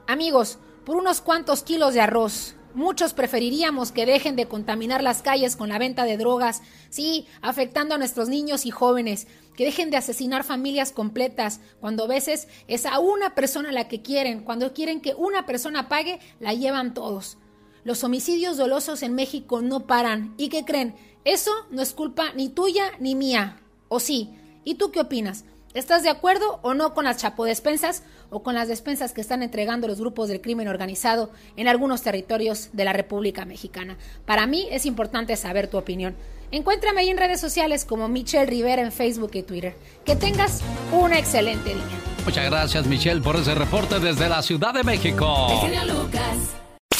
[0.06, 5.54] Amigos, por unos cuantos kilos de arroz, muchos preferiríamos que dejen de contaminar las calles
[5.54, 9.26] con la venta de drogas, sí, afectando a nuestros niños y jóvenes,
[9.58, 14.00] que dejen de asesinar familias completas, cuando a veces es a una persona la que
[14.00, 17.36] quieren, cuando quieren que una persona pague, la llevan todos.
[17.84, 20.34] Los homicidios dolosos en México no paran.
[20.38, 20.94] ¿Y qué creen?
[21.24, 23.58] Eso no es culpa ni tuya ni mía.
[23.88, 24.30] ¿O sí?
[24.64, 25.44] ¿Y tú qué opinas?
[25.74, 29.86] ¿Estás de acuerdo o no con las chapodespensas o con las despensas que están entregando
[29.86, 33.98] los grupos del crimen organizado en algunos territorios de la República Mexicana?
[34.24, 36.16] Para mí es importante saber tu opinión.
[36.52, 39.76] Encuéntrame ahí en redes sociales como Michelle Rivera en Facebook y Twitter.
[40.06, 40.62] Que tengas
[40.92, 41.84] un excelente día.
[42.24, 45.48] Muchas gracias Michelle por ese reporte desde la Ciudad de México.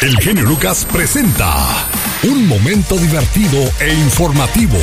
[0.05, 1.89] El genio Lucas presenta
[2.25, 4.77] un momento divertido e informativo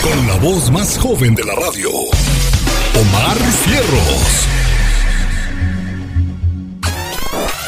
[0.00, 4.46] con la voz más joven de la radio, Omar Fierros.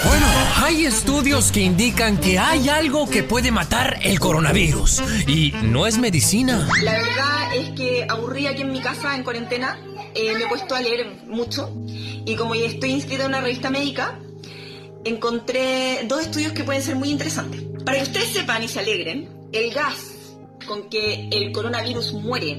[0.05, 0.27] Bueno,
[0.63, 5.99] hay estudios que indican que hay algo que puede matar el coronavirus y no es
[5.99, 6.69] medicina.
[6.85, 9.77] La verdad es que aburrí aquí en mi casa en cuarentena,
[10.15, 11.69] eh, me he puesto a leer mucho
[12.25, 14.21] y como ya estoy inscrita en una revista médica,
[15.05, 17.63] encontré dos estudios que pueden ser muy interesantes.
[17.85, 20.13] Para que ustedes sepan y se alegren, el gas
[20.67, 22.59] con que el coronavirus muere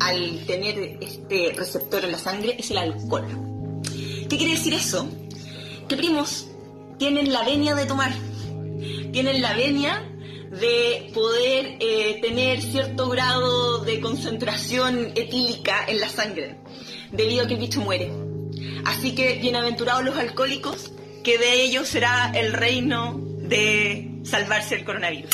[0.00, 3.26] al tener este receptor en la sangre es el alcohol.
[4.28, 5.08] ¿Qué quiere decir eso?
[5.88, 6.46] Que primos
[6.98, 8.12] tienen la venia de tomar,
[9.12, 10.06] tienen la venia
[10.50, 16.58] de poder eh, tener cierto grado de concentración etílica en la sangre,
[17.12, 18.12] debido a que el bicho muere.
[18.84, 20.92] Así que bienaventurados los alcohólicos
[21.22, 25.30] que de ellos será el reino de salvarse el coronavirus.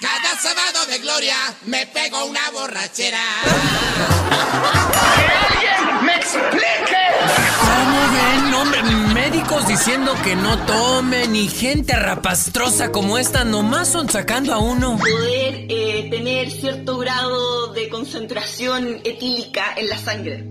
[0.00, 3.22] Cada sábado de gloria me pego una borrachera.
[5.16, 7.04] ¡Que alguien me explique!
[7.60, 8.82] ¿Cómo ven, hombre?
[9.14, 14.98] Médicos diciendo que no tomen y gente rapastrosa como esta nomás son sacando a uno.
[14.98, 20.44] Poder eh, tener cierto grado de concentración etílica en la sangre,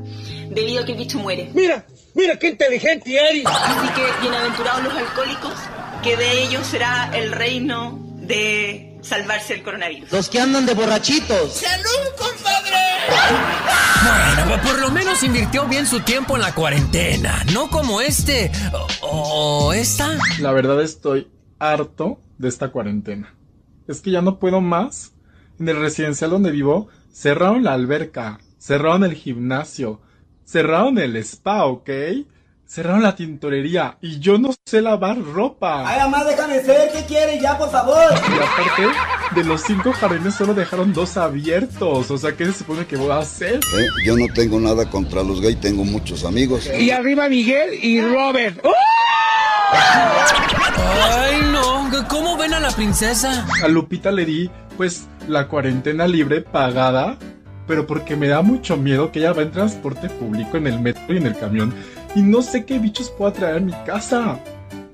[0.50, 1.52] debido a que el bicho muere.
[1.54, 3.46] Mira, mira qué inteligente eres.
[3.46, 5.54] Así que bienaventurados los alcohólicos,
[6.02, 10.12] que de ellos será el reino de salvarse el coronavirus.
[10.12, 11.54] Los que andan de borrachitos.
[11.54, 12.78] ¡Salud, compadre!
[14.04, 18.52] Bueno, pues por lo menos invirtió bien su tiempo en la cuarentena, no como este
[19.02, 20.18] o, o esta.
[20.40, 23.36] La verdad estoy harto de esta cuarentena.
[23.88, 25.12] Es que ya no puedo más.
[25.60, 30.02] En el residencial donde vivo, cerraron la alberca, cerraron el gimnasio,
[30.46, 31.90] cerraron el spa, ¿ok?
[32.66, 35.88] Cerraron la tintorería y yo no sé lavar ropa.
[35.88, 37.98] Ay, mamá, déjame ser, ¿qué quieres ya, por favor?
[38.12, 38.98] Y aparte,
[39.36, 42.10] de los cinco jardines solo dejaron dos abiertos.
[42.10, 43.56] O sea, ¿qué se supone que voy a hacer?
[43.58, 46.68] Eh, Yo no tengo nada contra los gays, tengo muchos amigos.
[46.80, 48.60] Y arriba Miguel y Robert.
[51.12, 53.46] Ay, no, ¿cómo ven a la princesa?
[53.64, 57.18] A Lupita le di, pues, la cuarentena libre pagada,
[57.68, 61.14] pero porque me da mucho miedo que ella va en transporte público, en el metro
[61.14, 61.74] y en el camión,
[62.16, 64.40] y no sé qué bichos pueda traer a mi casa.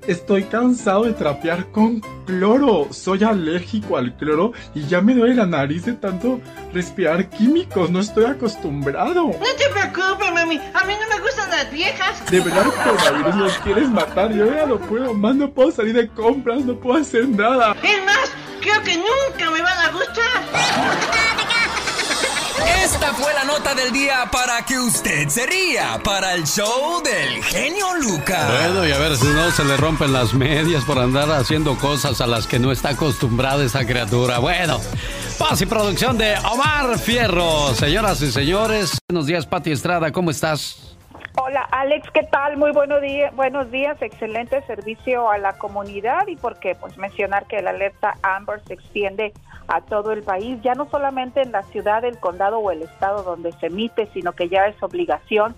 [0.06, 2.88] Estoy cansado de trapear con cloro.
[2.90, 6.40] Soy alérgico al cloro y ya me duele la nariz de tanto
[6.72, 7.90] respirar químicos.
[7.90, 9.26] No estoy acostumbrado.
[9.26, 10.56] No te preocupes, mami.
[10.56, 12.30] A mí no me gustan las viejas.
[12.30, 14.32] De verdad, coronavirus, nos quieres matar.
[14.32, 17.76] Yo ya no puedo más, no puedo salir de compras, no puedo hacer nada.
[17.82, 21.29] Es más, creo que nunca me van a gustar.
[22.82, 27.42] Esta fue la nota del día para que usted se ría para el show del
[27.44, 28.50] genio Lucas.
[28.50, 32.20] Bueno, y a ver si no se le rompen las medias por andar haciendo cosas
[32.20, 34.38] a las que no está acostumbrada esa criatura.
[34.38, 34.80] Bueno,
[35.38, 37.74] paz y producción de Omar Fierro.
[37.74, 40.89] Señoras y señores, buenos días, Pati Estrada, ¿cómo estás?
[41.72, 42.56] Alex, ¿qué tal?
[42.56, 47.46] Muy buenos días, buenos días, excelente servicio a la comunidad y por qué, pues mencionar
[47.46, 49.32] que la alerta Amber se extiende
[49.68, 53.22] a todo el país, ya no solamente en la ciudad, el condado o el estado
[53.22, 55.54] donde se emite, sino que ya es obligación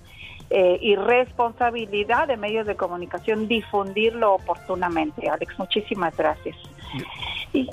[0.51, 5.31] eh, y responsabilidad de medios de comunicación difundirlo oportunamente.
[5.31, 6.57] Alex, muchísimas gracias.
[7.55, 7.71] Y,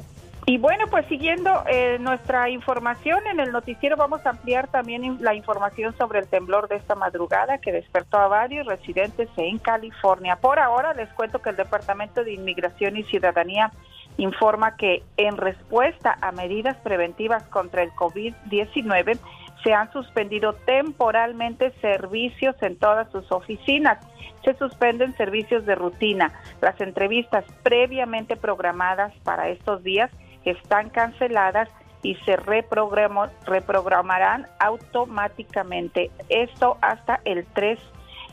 [0.49, 5.35] y bueno, pues siguiendo eh, nuestra información en el noticiero vamos a ampliar también la
[5.35, 10.37] información sobre el temblor de esta madrugada que despertó a varios residentes en California.
[10.37, 13.71] Por ahora les cuento que el Departamento de Inmigración y Ciudadanía
[14.17, 19.19] informa que en respuesta a medidas preventivas contra el COVID-19
[19.63, 23.99] se han suspendido temporalmente servicios en todas sus oficinas.
[24.43, 26.33] Se suspenden servicios de rutina.
[26.59, 30.09] Las entrevistas previamente programadas para estos días
[30.45, 31.69] están canceladas
[32.01, 36.09] y se reprogramarán automáticamente.
[36.29, 37.77] Esto hasta el 3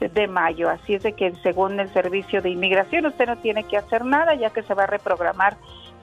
[0.01, 0.71] de mayo.
[0.71, 4.35] Así es de que según el Servicio de Inmigración usted no tiene que hacer nada
[4.35, 5.57] ya que se va a reprogramar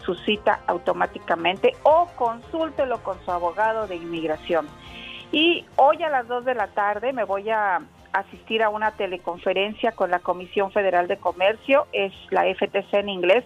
[0.04, 4.68] su cita automáticamente o consúltelo con su abogado de inmigración.
[5.32, 7.82] Y hoy a las 2 de la tarde me voy a
[8.12, 13.44] asistir a una teleconferencia con la Comisión Federal de Comercio, es la FTC en inglés,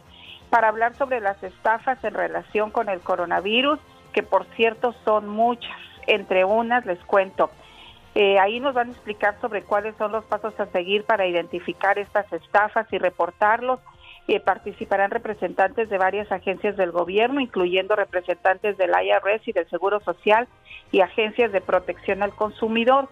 [0.50, 3.80] para hablar sobre las estafas en relación con el coronavirus,
[4.14, 5.78] que por cierto son muchas.
[6.08, 7.50] Entre unas les cuento.
[8.16, 12.00] Eh, ahí nos van a explicar sobre cuáles son los pasos a seguir para identificar
[12.00, 13.80] estas estafas y reportarlos.
[14.28, 20.00] Eh, participarán representantes de varias agencias del gobierno, incluyendo representantes del IRS y del Seguro
[20.00, 20.48] Social
[20.92, 23.08] y agencias de protección al consumidor.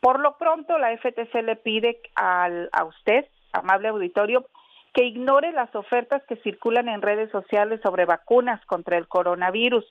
[0.00, 4.46] Por lo pronto, la FTC le pide al, a usted, amable auditorio,
[4.96, 9.84] que ignore las ofertas que circulan en redes sociales sobre vacunas contra el coronavirus.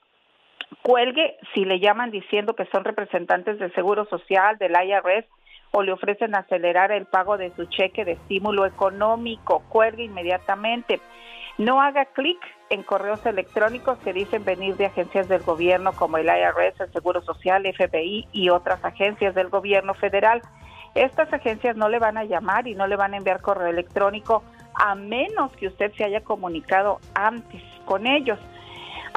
[0.82, 5.28] Cuelgue si le llaman diciendo que son representantes del Seguro Social, del IRS
[5.70, 9.62] o le ofrecen acelerar el pago de su cheque de estímulo económico.
[9.70, 10.99] Cuelgue inmediatamente.
[11.60, 12.39] No haga clic
[12.72, 17.22] en correos electrónicos que dicen venir de agencias del gobierno como el IRS, el Seguro
[17.22, 20.41] Social, FBI y otras agencias del gobierno federal.
[20.95, 24.43] Estas agencias no le van a llamar y no le van a enviar correo electrónico
[24.78, 28.39] a menos que usted se haya comunicado antes con ellos.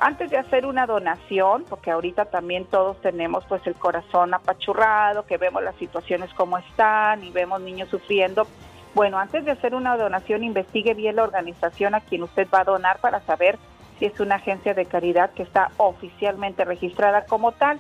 [0.01, 5.39] Antes de hacer una donación, porque ahorita también todos tenemos pues el corazón apachurrado, que
[5.39, 8.47] vemos las situaciones como están y vemos niños sufriendo,
[8.95, 12.65] bueno, antes de hacer una donación, investigue bien la organización a quien usted va a
[12.65, 13.59] donar para saber
[13.99, 17.79] si es una agencia de caridad que está oficialmente registrada como tal.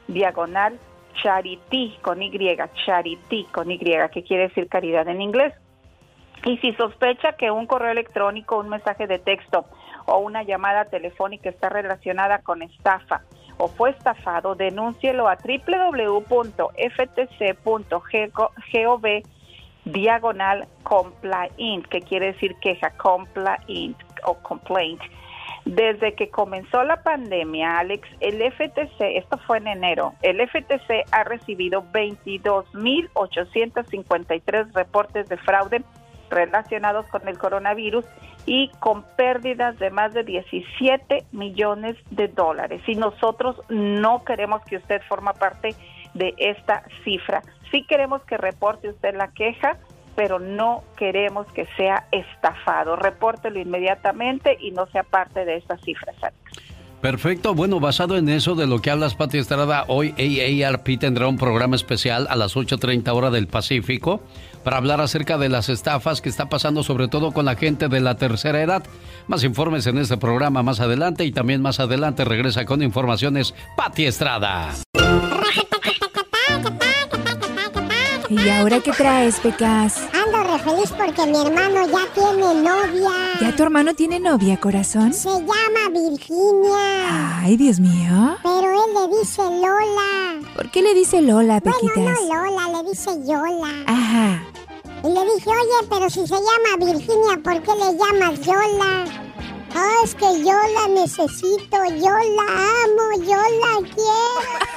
[0.10, 0.78] diagonal
[1.22, 2.32] charity con Y,
[2.86, 5.54] charity con Y, que quiere decir caridad en inglés.
[6.46, 9.66] Y si sospecha que un correo electrónico, un mensaje de texto
[10.06, 13.24] o una llamada telefónica está relacionada con estafa
[13.58, 16.70] o fue estafado, denúncielo a www.ftc.gov
[19.86, 25.02] diagonal complaint, que quiere decir queja, complaint o complaint.
[25.66, 31.24] Desde que comenzó la pandemia, Alex, el FTC, esto fue en enero, el FTC ha
[31.24, 35.84] recibido 22.853 reportes de fraude
[36.30, 38.06] relacionados con el coronavirus
[38.46, 42.82] y con pérdidas de más de 17 millones de dólares.
[42.88, 45.76] Y nosotros no queremos que usted forma parte
[46.14, 47.42] de esta cifra.
[47.72, 49.78] Sí queremos que reporte usted la queja,
[50.20, 52.98] pero no queremos que sea estafado.
[52.98, 56.12] Repórtelo inmediatamente y no sea parte de esta cifra.
[57.00, 61.38] Perfecto, bueno, basado en eso de lo que hablas, Pati Estrada, hoy AARP tendrá un
[61.38, 64.22] programa especial a las 8.30 hora del Pacífico
[64.66, 68.02] para hablar acerca de las estafas que está pasando sobre todo con la gente de
[68.02, 68.84] la tercera edad.
[69.28, 74.06] Más informes en este programa más adelante y también más adelante regresa con informaciones Pati
[74.06, 74.74] Estrada.
[78.30, 79.98] ¿Y ahora qué traes, Pecas?
[80.14, 83.12] Ando re feliz porque mi hermano ya tiene novia.
[83.42, 85.14] ¿Ya tu hermano tiene novia, corazón?
[85.14, 87.40] Se llama Virginia.
[87.42, 88.38] Ay, Dios mío.
[88.44, 90.48] Pero él le dice Lola.
[90.56, 91.96] ¿Por qué le dice Lola, Pequitas?
[91.96, 93.74] Bueno, no Lola, le dice Yola.
[93.88, 94.44] Ajá.
[95.04, 99.29] Y le dije, oye, pero si se llama Virginia, ¿por qué le llamas Yola?
[99.76, 102.48] Oh, es que yo la necesito, yo la
[102.84, 104.70] amo, yo la quiero.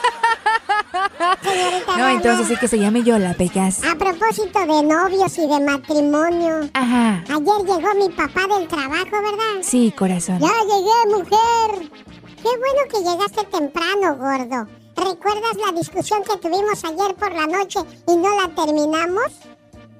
[1.98, 3.82] no, entonces sí que se llame Yola, Pecas.
[3.84, 6.68] A propósito de novios y de matrimonio.
[6.74, 7.24] Ajá.
[7.28, 9.62] Ayer llegó mi papá del trabajo, ¿verdad?
[9.62, 10.38] Sí, corazón.
[10.40, 11.90] Ya llegué, mujer.
[12.42, 14.66] Qué bueno que llegaste temprano, gordo.
[14.96, 19.32] ¿Recuerdas la discusión que tuvimos ayer por la noche y no la terminamos?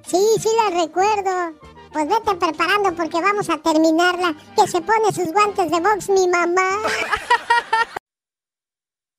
[0.07, 1.55] Sí, sí la recuerdo.
[1.93, 4.35] Pues vete preparando porque vamos a terminarla.
[4.57, 6.79] Que se pone sus guantes de box mi mamá.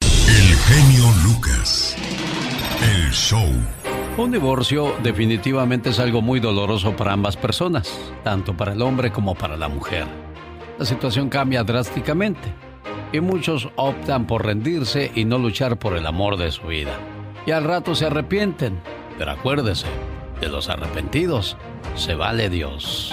[0.01, 1.95] El genio Lucas.
[2.82, 3.47] El show.
[4.17, 9.36] Un divorcio definitivamente es algo muy doloroso para ambas personas, tanto para el hombre como
[9.36, 10.05] para la mujer.
[10.78, 12.53] La situación cambia drásticamente
[13.11, 16.97] y muchos optan por rendirse y no luchar por el amor de su vida.
[17.45, 18.80] Y al rato se arrepienten,
[19.17, 19.88] pero acuérdese,
[20.43, 21.55] de los arrepentidos
[21.95, 23.11] se vale Dios.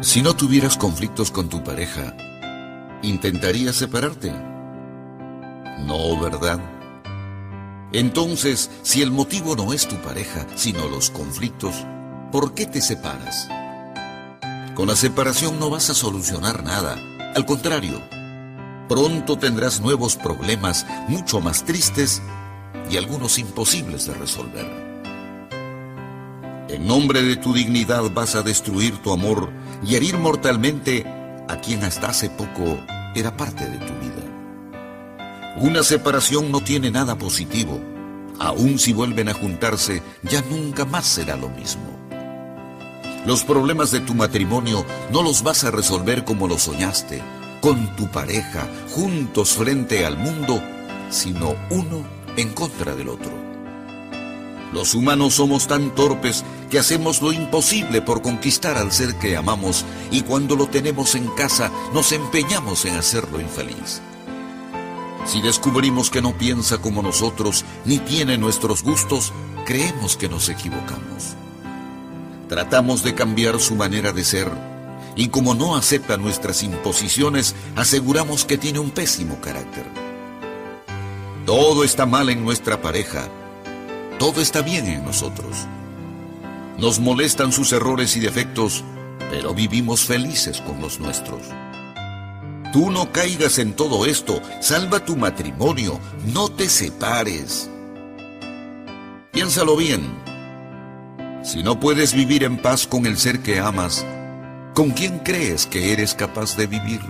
[0.00, 2.16] Si no tuvieras conflictos con tu pareja,
[3.02, 4.32] ¿intentarías separarte?
[5.80, 6.58] No, ¿verdad?
[7.92, 11.84] Entonces, si el motivo no es tu pareja, sino los conflictos,
[12.32, 13.48] ¿por qué te separas?
[14.74, 16.98] Con la separación no vas a solucionar nada.
[17.34, 18.00] Al contrario,
[18.88, 22.22] pronto tendrás nuevos problemas mucho más tristes
[22.90, 24.85] y algunos imposibles de resolver.
[26.68, 29.50] En nombre de tu dignidad vas a destruir tu amor
[29.86, 31.04] y herir mortalmente
[31.48, 32.78] a quien hasta hace poco
[33.14, 35.56] era parte de tu vida.
[35.58, 37.80] Una separación no tiene nada positivo.
[38.40, 41.96] Aun si vuelven a juntarse, ya nunca más será lo mismo.
[43.26, 47.22] Los problemas de tu matrimonio no los vas a resolver como lo soñaste,
[47.60, 50.60] con tu pareja, juntos frente al mundo,
[51.10, 52.04] sino uno
[52.36, 53.32] en contra del otro.
[54.72, 59.84] Los humanos somos tan torpes que hacemos lo imposible por conquistar al ser que amamos
[60.10, 64.00] y cuando lo tenemos en casa nos empeñamos en hacerlo infeliz.
[65.24, 69.32] Si descubrimos que no piensa como nosotros ni tiene nuestros gustos,
[69.64, 71.34] creemos que nos equivocamos.
[72.48, 74.50] Tratamos de cambiar su manera de ser
[75.16, 79.86] y como no acepta nuestras imposiciones, aseguramos que tiene un pésimo carácter.
[81.44, 83.28] Todo está mal en nuestra pareja
[84.18, 85.66] todo está bien en nosotros.
[86.78, 88.84] Nos molestan sus errores y defectos,
[89.30, 91.42] pero vivimos felices con los nuestros.
[92.72, 95.98] Tú no caigas en todo esto, salva tu matrimonio,
[96.32, 97.70] no te separes.
[99.32, 100.02] Piénsalo bien.
[101.42, 104.04] Si no puedes vivir en paz con el ser que amas,
[104.74, 107.00] ¿con quién crees que eres capaz de vivir?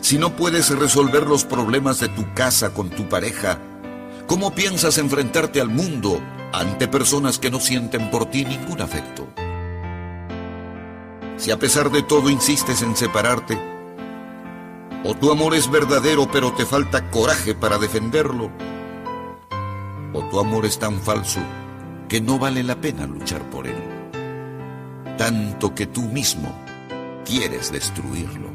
[0.00, 3.58] Si no puedes resolver los problemas de tu casa con tu pareja,
[4.26, 6.18] ¿Cómo piensas enfrentarte al mundo
[6.52, 9.26] ante personas que no sienten por ti ningún afecto?
[11.36, 13.58] Si a pesar de todo insistes en separarte,
[15.04, 18.50] o tu amor es verdadero pero te falta coraje para defenderlo,
[20.12, 21.40] o tu amor es tan falso
[22.08, 23.82] que no vale la pena luchar por él,
[25.16, 26.54] tanto que tú mismo
[27.24, 28.51] quieres destruirlo.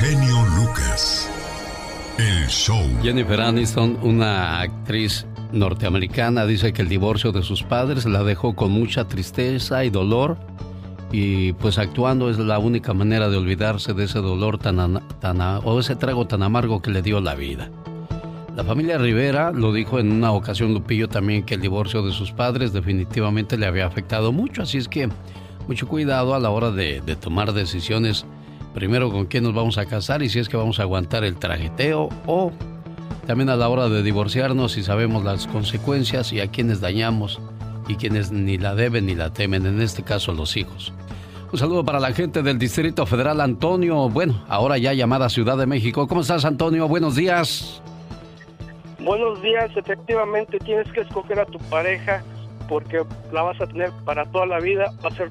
[0.00, 1.30] Genio Lucas.
[2.18, 2.82] El show.
[3.02, 8.72] Jennifer Aniston, una actriz norteamericana, dice que el divorcio de sus padres la dejó con
[8.72, 10.36] mucha tristeza y dolor
[11.12, 15.78] y pues actuando es la única manera de olvidarse de ese dolor tan, tan o
[15.78, 17.70] ese trago tan amargo que le dio la vida.
[18.56, 22.32] La familia Rivera lo dijo en una ocasión Lupillo también que el divorcio de sus
[22.32, 25.08] padres definitivamente le había afectado mucho, así es que
[25.66, 28.24] mucho cuidado a la hora de, de tomar decisiones
[28.74, 31.36] primero con quién nos vamos a casar y si es que vamos a aguantar el
[31.36, 32.52] trajeteo o
[33.26, 37.40] también a la hora de divorciarnos si sabemos las consecuencias y a quienes dañamos
[37.88, 40.92] y quienes ni la deben ni la temen, en este caso los hijos.
[41.52, 44.08] Un saludo para la gente del Distrito Federal, Antonio.
[44.08, 46.08] Bueno, ahora ya llamada Ciudad de México.
[46.08, 46.88] ¿Cómo estás, Antonio?
[46.88, 47.80] Buenos días.
[49.04, 52.24] Buenos días, efectivamente tienes que escoger a tu pareja
[52.68, 53.02] porque
[53.32, 55.30] la vas a tener para toda la vida, va a ser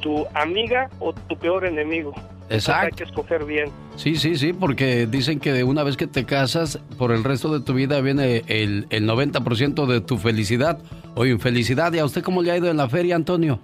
[0.00, 2.14] tu, amiga o tu peor enemigo.
[2.50, 2.86] Exacto.
[2.86, 3.70] hay que escoger bien.
[3.96, 7.64] Sí, sí, sí, porque dicen que una vez que te casas, por el resto de
[7.64, 10.78] tu vida viene el, el 90% de tu felicidad
[11.14, 11.92] o infelicidad.
[11.92, 13.60] ¿Y a usted cómo le ha ido en la feria, Antonio?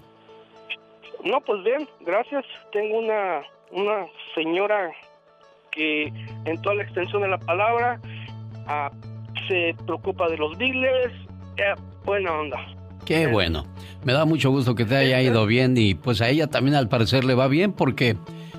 [1.24, 2.44] No, pues bien, gracias.
[2.72, 3.42] Tengo una,
[3.72, 4.92] una señora
[5.72, 6.06] que
[6.44, 8.00] en toda la extensión de la palabra
[8.68, 8.92] ah,
[9.48, 11.12] se preocupa de los dealers,
[11.56, 12.58] eh, buena onda.
[13.04, 13.64] Qué bueno.
[14.04, 16.88] Me da mucho gusto que te haya ido bien y pues a ella también al
[16.88, 18.16] parecer le va bien porque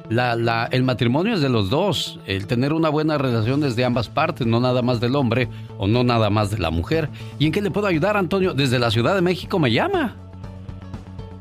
[0.09, 2.19] la, la, el matrimonio es de los dos.
[2.25, 5.47] El tener una buena relación es de ambas partes, no nada más del hombre
[5.77, 7.09] o no nada más de la mujer.
[7.39, 8.53] ¿Y en qué le puedo ayudar, Antonio?
[8.53, 10.15] Desde la Ciudad de México me llama.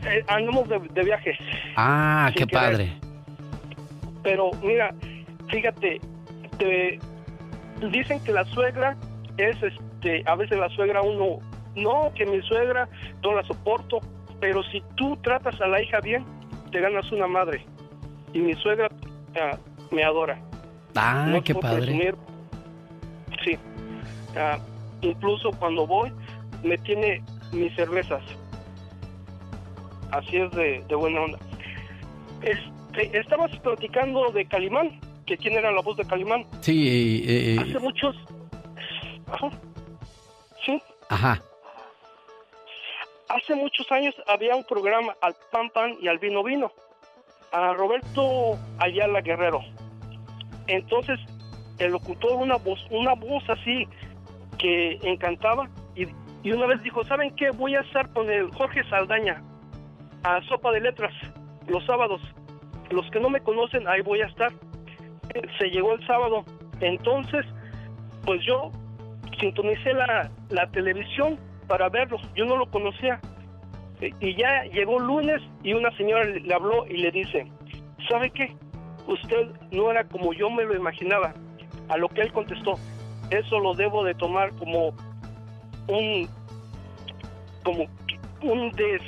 [0.07, 1.37] Eh, andamos de, viaje.
[1.77, 2.93] Ah, qué padre.
[4.23, 4.95] Pero mira,
[5.49, 6.01] fíjate,
[6.59, 6.99] te,
[7.91, 8.97] dicen que la suegra
[9.37, 11.39] es, este, a veces la suegra uno,
[11.77, 12.89] no, que mi suegra
[13.23, 14.01] no la soporto,
[14.41, 16.25] pero si tú tratas a la hija bien,
[16.73, 17.65] te ganas una madre.
[18.33, 18.89] Y mi suegra
[19.41, 19.59] ah,
[19.91, 20.39] me adora.
[20.95, 22.15] Ah, qué padre.
[23.45, 23.59] Sí.
[24.37, 24.59] Ah,
[25.03, 26.13] incluso cuando voy,
[26.63, 27.23] me tiene
[27.53, 28.23] mis cervezas.
[30.11, 31.39] Así es de, buena onda.
[32.43, 36.47] Este, estabas platicando de Calimán, que quién era la voz de Calimán.
[36.61, 38.17] Sí, eh, eh, hace muchos.
[39.31, 39.51] Ajá.
[40.65, 40.81] Sí.
[41.09, 41.43] Ajá.
[43.29, 46.73] Hace muchos años había un programa al pan pan y al vino vino.
[47.57, 49.61] A Roberto Ayala Guerrero.
[50.67, 51.19] Entonces,
[51.79, 53.89] el locutor, una voz, una voz así
[54.59, 56.07] que encantaba y,
[56.43, 57.49] y una vez dijo, ¿saben qué?
[57.53, 59.43] Voy a estar con el Jorge Saldaña
[60.23, 61.15] a Sopa de Letras
[61.67, 62.21] los sábados.
[62.91, 64.53] Los que no me conocen, ahí voy a estar.
[65.59, 66.45] Se llegó el sábado.
[66.81, 67.47] Entonces,
[68.27, 68.71] pues yo
[69.41, 71.39] sintonicé la, la televisión
[71.69, 72.19] para verlo.
[72.35, 73.19] Yo no lo conocía.
[74.01, 77.47] Y ya llegó lunes y una señora le habló y le dice,
[78.09, 78.55] ¿sabe qué?
[79.07, 81.33] Usted no era como yo me lo imaginaba.
[81.89, 82.75] A lo que él contestó,
[83.31, 84.89] eso lo debo de tomar como
[85.89, 86.29] un
[87.63, 87.87] como
[88.43, 89.03] un des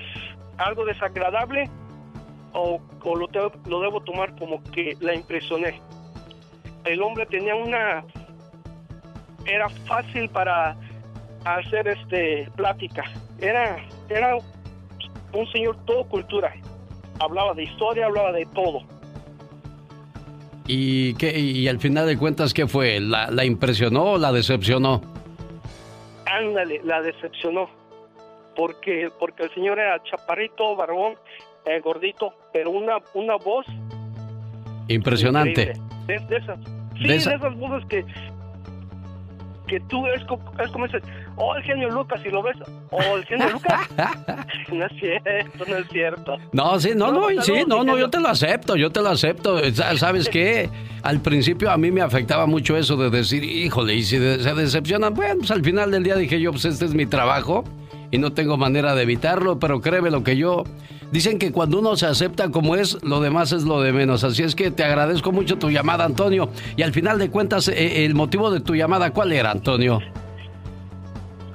[0.59, 1.69] algo desagradable
[2.53, 3.29] o, lo,
[3.67, 5.81] lo debo tomar como que la impresioné.
[6.85, 8.05] El hombre tenía una...
[9.47, 10.77] Era fácil para
[11.45, 13.05] hacer este plática.
[13.41, 13.77] Era,
[14.09, 14.37] era
[15.33, 16.53] un señor todo cultura.
[17.21, 18.83] Hablaba de historia, hablaba de todo.
[20.67, 23.01] ¿Y, qué, y al final de cuentas qué fue?
[23.01, 25.01] ¿La, la impresionó o la decepcionó?
[26.27, 27.69] Ándale, la decepcionó
[28.59, 31.15] porque porque el señor era chaparrito, barbón,
[31.65, 33.65] eh, gordito, pero una una voz
[34.89, 35.75] impresionante.
[36.07, 36.59] De, esas,
[36.97, 38.05] sí, de, esas voces que
[39.69, 40.99] que tú es es como ese,
[41.39, 42.57] oh, el genio Lucas, y lo ves,
[42.91, 43.89] oh, el genio Lucas.
[44.73, 46.37] no es cierto, no es cierto.
[46.53, 49.59] No, sí, no, no, sí, no, no, yo te lo acepto, yo te lo acepto.
[49.97, 50.69] ¿Sabes qué?
[51.03, 55.15] Al principio a mí me afectaba mucho eso de decir, híjole, y si se decepcionan,
[55.15, 57.65] bueno, pues al final del día dije yo, pues este es mi trabajo
[58.11, 60.65] y no tengo manera de evitarlo, pero créeme lo que yo...
[61.11, 64.25] Dicen que cuando uno se acepta como es, lo demás es lo de menos.
[64.25, 66.51] Así es que te agradezco mucho tu llamada, Antonio.
[66.77, 70.01] Y al final de cuentas, eh, el motivo de tu llamada, ¿cuál era, Antonio?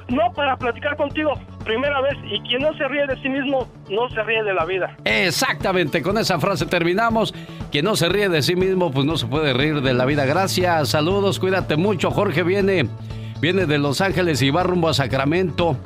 [0.09, 4.09] No, para platicar contigo, primera vez, y quien no se ríe de sí mismo, no
[4.09, 4.95] se ríe de la vida.
[5.05, 7.33] Exactamente, con esa frase terminamos.
[7.71, 10.25] Quien no se ríe de sí mismo, pues no se puede reír de la vida.
[10.25, 12.11] Gracias, saludos, cuídate mucho.
[12.11, 12.87] Jorge viene,
[13.39, 15.77] viene de Los Ángeles y va rumbo a Sacramento.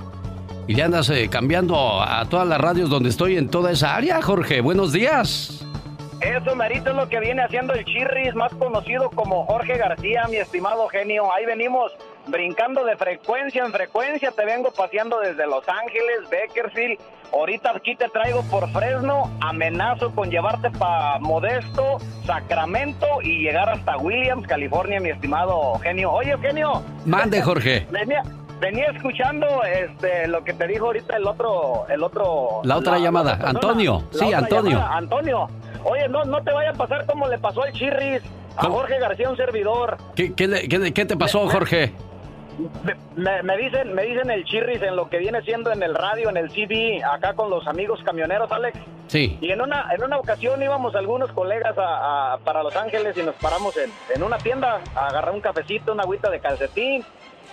[0.68, 4.22] Y le andas eh, cambiando a todas las radios donde estoy en toda esa área,
[4.22, 4.60] Jorge.
[4.60, 5.66] Buenos días.
[6.20, 10.38] Eso, Marito, es lo que viene haciendo el Chirris, más conocido como Jorge García, mi
[10.38, 11.32] estimado genio.
[11.32, 11.92] Ahí venimos
[12.28, 14.32] brincando de frecuencia en frecuencia.
[14.32, 17.00] Te vengo paseando desde Los Ángeles, Bakersfield.
[17.34, 19.32] Ahorita aquí te traigo por Fresno.
[19.42, 26.12] Amenazo con llevarte para Modesto, Sacramento y llegar hasta Williams, California, mi estimado genio.
[26.12, 26.84] Oye, genio.
[27.06, 27.88] Mande, Jorge.
[28.60, 33.38] Venía escuchando este lo que te dijo ahorita el otro el otro la otra llamada,
[33.44, 34.04] Antonio.
[34.12, 34.82] sí, Antonio.
[34.82, 35.48] Antonio.
[35.84, 38.24] Oye, no no te vaya a pasar como le pasó al Chirris
[38.58, 39.98] a Jorge García un servidor.
[40.16, 41.94] ¿Qué, qué, qué, te pasó, Jorge?
[43.16, 46.30] Me, me dicen, me dicen el chirris en lo que viene siendo en el radio,
[46.30, 48.78] en el CD, acá con los amigos camioneros, Alex.
[49.08, 49.38] Sí.
[49.42, 53.24] Y en una, en una ocasión íbamos algunos colegas a, a- para Los Ángeles y
[53.24, 57.04] nos paramos en, en una tienda a agarrar un cafecito, una agüita de calcetín.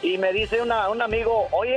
[0.02, 1.76] Y me dice una, un amigo, oye,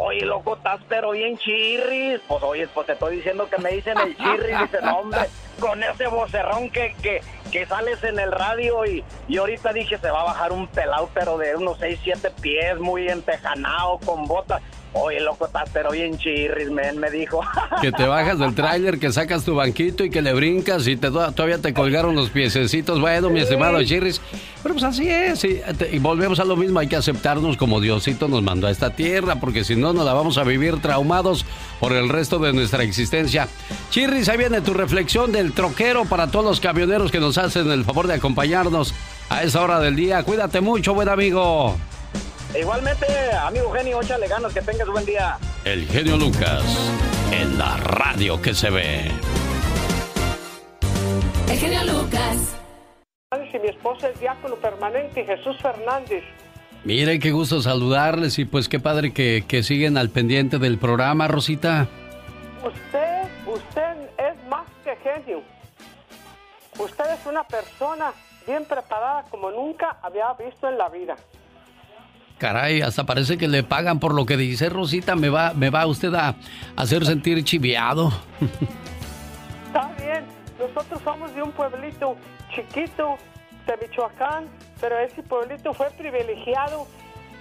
[0.00, 2.20] oye, loco, estás pero bien chirris.
[2.26, 4.58] Pues oye, pues te estoy diciendo que me dicen el chirris.
[4.62, 5.20] Dice, no, hombre,
[5.60, 7.20] con ese vocerrón que, que,
[7.50, 8.84] que sales en el radio.
[8.86, 12.30] Y, y ahorita dije, se va a bajar un pelado, pero de unos 6, 7
[12.40, 14.62] pies, muy entejanado, con botas.
[15.00, 17.40] Oye, loco, estás pero bien chirris, men, me dijo.
[17.80, 21.10] Que te bajas del tráiler, que sacas tu banquito y que le brincas y te,
[21.10, 23.00] todavía te colgaron los piececitos.
[23.00, 24.20] Bueno, mi estimado Chirris,
[24.62, 25.44] pero pues así es.
[25.44, 25.60] Y,
[25.92, 29.36] y volvemos a lo mismo, hay que aceptarnos como Diosito nos mandó a esta tierra,
[29.36, 31.46] porque si no, nos la vamos a vivir traumados
[31.78, 33.48] por el resto de nuestra existencia.
[33.90, 37.84] Chirris, ahí viene tu reflexión del troquero para todos los camioneros que nos hacen el
[37.84, 38.92] favor de acompañarnos
[39.28, 40.22] a esa hora del día.
[40.24, 41.76] Cuídate mucho, buen amigo.
[42.54, 43.06] Igualmente,
[43.42, 45.36] amigo genio, échale ganas, que tengas buen día.
[45.64, 46.64] El genio Lucas,
[47.30, 49.10] en la radio que se ve.
[51.48, 52.56] El genio Lucas.
[53.52, 56.24] Y mi esposa es diácono permanente, Jesús Fernández.
[56.84, 61.28] Mire, qué gusto saludarles y pues qué padre que, que siguen al pendiente del programa,
[61.28, 61.86] Rosita.
[62.64, 65.42] Usted, usted es más que genio.
[66.78, 68.12] Usted es una persona
[68.46, 71.16] bien preparada como nunca había visto en la vida.
[72.38, 75.16] Caray, hasta parece que le pagan por lo que dice Rosita.
[75.16, 76.36] Me va, me va usted a
[76.76, 78.12] hacer sentir chiviado.
[79.66, 80.24] Está bien,
[80.58, 82.16] nosotros somos de un pueblito
[82.54, 83.16] chiquito
[83.66, 84.46] de Michoacán,
[84.80, 86.86] pero ese pueblito fue privilegiado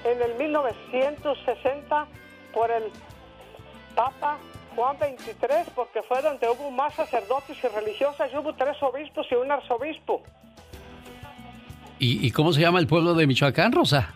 [0.03, 2.07] en el 1960
[2.53, 2.83] por el
[3.95, 4.37] Papa
[4.75, 9.35] Juan 23, porque fue donde hubo más sacerdotes y religiosas, y hubo tres obispos y
[9.35, 10.21] un arzobispo.
[11.99, 14.13] ¿Y, y cómo se llama el pueblo de Michoacán, Rosa?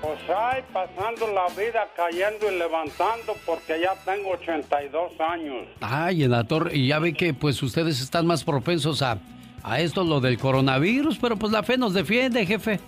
[0.00, 5.66] Pues ahí pasando la vida cayendo y levantando porque ya tengo 82 años.
[5.80, 6.76] Ay, en la torre.
[6.76, 9.16] Y ya ve que pues ustedes están más propensos a,
[9.62, 11.16] a esto, lo del coronavirus.
[11.18, 12.80] Pero pues la fe nos defiende, jefe.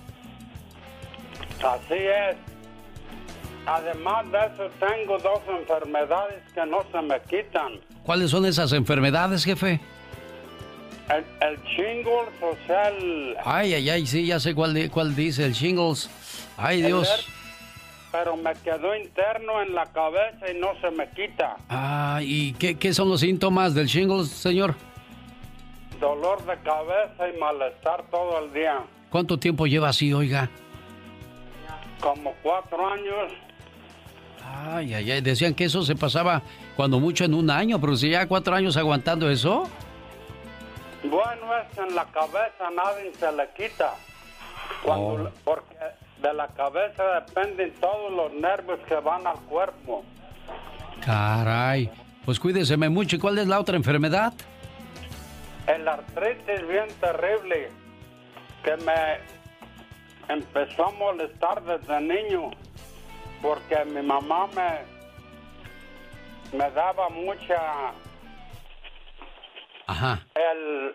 [1.65, 2.37] Así es.
[3.67, 7.81] Además de eso, tengo dos enfermedades que no se me quitan.
[8.05, 9.81] ¿Cuáles son esas enfermedades, jefe?
[11.09, 13.37] El, el shingles, o sea, el...
[13.45, 16.09] Ay, ay, ay, sí, ya sé cuál, cuál dice, el shingles.
[16.57, 17.09] Ay, Dios.
[17.09, 17.33] el-
[18.13, 21.57] Pero me quedó interno en la cabeza y no se me quita.
[21.69, 24.75] Ah, ¿y qué, qué son los síntomas del shingles, señor?
[26.01, 28.85] Dolor de cabeza y malestar todo el día.
[29.11, 30.51] ¿Cuánto tiempo lleva así, oiga?
[32.01, 33.33] Como cuatro años.
[34.45, 36.43] Ay, ay, ay, decían que eso se pasaba
[36.77, 39.69] cuando mucho en un año, pero si ya cuatro años aguantando eso.
[41.03, 43.95] Bueno, es en la cabeza, nadie se le quita.
[44.83, 45.31] Cuando, Oh.
[45.45, 45.77] Porque
[46.23, 50.05] de la cabeza dependen todos los nervios que van al cuerpo.
[51.05, 51.91] Caray,
[52.25, 53.17] pues cuídeseme mucho.
[53.17, 54.33] ¿Y cuál es la otra enfermedad?
[55.67, 57.69] El artritis bien terrible
[58.65, 58.93] que me
[60.29, 62.51] empezó a molestar desde niño
[63.43, 64.81] porque mi mamá me,
[66.59, 67.93] me daba mucha
[69.87, 70.27] Ajá.
[70.35, 70.95] el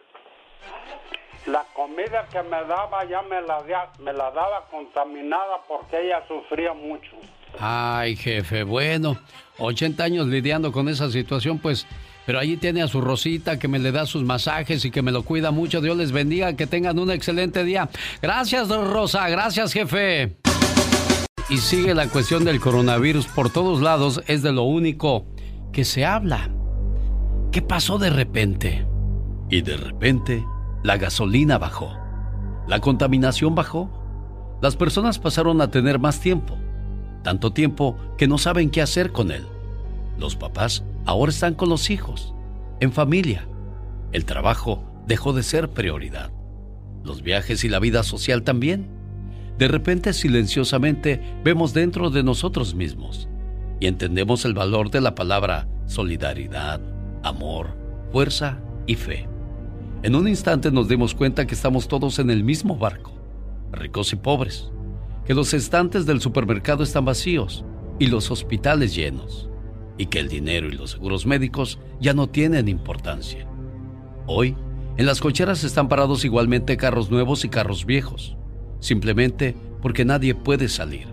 [1.47, 3.63] la comida que me daba ya me la
[3.99, 7.11] me la daba contaminada porque ella sufría mucho.
[7.59, 9.17] Ay, jefe, bueno,
[9.57, 11.87] 80 años lidiando con esa situación, pues,
[12.31, 15.11] pero allí tiene a su Rosita que me le da sus masajes y que me
[15.11, 15.81] lo cuida mucho.
[15.81, 17.89] Dios les bendiga, que tengan un excelente día.
[18.21, 20.37] Gracias, Rosa, gracias, jefe.
[21.49, 25.25] Y sigue la cuestión del coronavirus por todos lados, es de lo único
[25.73, 26.49] que se habla.
[27.51, 28.87] ¿Qué pasó de repente?
[29.49, 30.41] Y de repente,
[30.83, 31.97] la gasolina bajó.
[32.65, 33.91] La contaminación bajó.
[34.61, 36.57] Las personas pasaron a tener más tiempo.
[37.23, 39.45] Tanto tiempo que no saben qué hacer con él.
[40.21, 42.35] Los papás ahora están con los hijos,
[42.79, 43.47] en familia.
[44.11, 46.31] El trabajo dejó de ser prioridad.
[47.03, 48.87] Los viajes y la vida social también.
[49.57, 53.29] De repente, silenciosamente, vemos dentro de nosotros mismos
[53.79, 56.79] y entendemos el valor de la palabra solidaridad,
[57.23, 57.75] amor,
[58.11, 59.27] fuerza y fe.
[60.03, 63.11] En un instante nos dimos cuenta que estamos todos en el mismo barco,
[63.71, 64.69] ricos y pobres,
[65.25, 67.65] que los estantes del supermercado están vacíos
[67.97, 69.50] y los hospitales llenos,
[70.01, 73.47] y que el dinero y los seguros médicos ya no tienen importancia.
[74.25, 74.57] Hoy,
[74.97, 78.35] en las cocheras están parados igualmente carros nuevos y carros viejos,
[78.79, 81.05] simplemente porque nadie puede salir.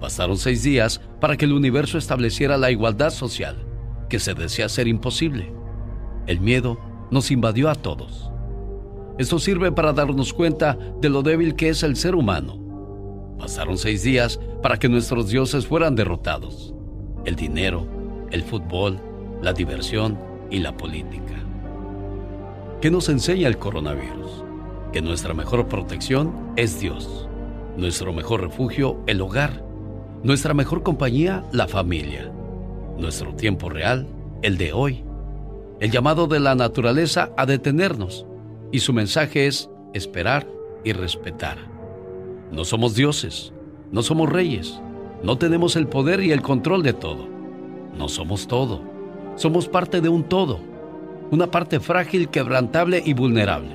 [0.00, 3.66] Bastaron seis días para que el universo estableciera la igualdad social,
[4.08, 5.52] que se desea ser imposible.
[6.28, 6.78] El miedo
[7.10, 8.30] nos invadió a todos.
[9.18, 13.36] Esto sirve para darnos cuenta de lo débil que es el ser humano.
[13.36, 16.72] Pasaron seis días para que nuestros dioses fueran derrotados.
[17.24, 17.95] El dinero,
[18.30, 18.98] el fútbol,
[19.42, 20.18] la diversión
[20.50, 21.34] y la política.
[22.80, 24.44] ¿Qué nos enseña el coronavirus?
[24.92, 27.28] Que nuestra mejor protección es Dios.
[27.76, 29.62] Nuestro mejor refugio, el hogar.
[30.22, 32.30] Nuestra mejor compañía, la familia.
[32.98, 34.06] Nuestro tiempo real,
[34.42, 35.06] el de hoy
[35.80, 38.26] el llamado de la naturaleza a detenernos,
[38.72, 40.46] y su mensaje es esperar
[40.84, 41.58] y respetar.
[42.50, 43.52] No somos dioses,
[43.92, 44.80] no somos reyes,
[45.22, 47.28] no tenemos el poder y el control de todo.
[47.96, 48.80] No somos todo,
[49.36, 50.60] somos parte de un todo,
[51.30, 53.72] una parte frágil, quebrantable y vulnerable.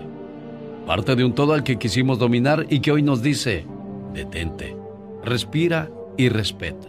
[0.85, 3.65] Parte de un todo al que quisimos dominar y que hoy nos dice,
[4.13, 4.75] detente,
[5.23, 6.87] respira y respeta.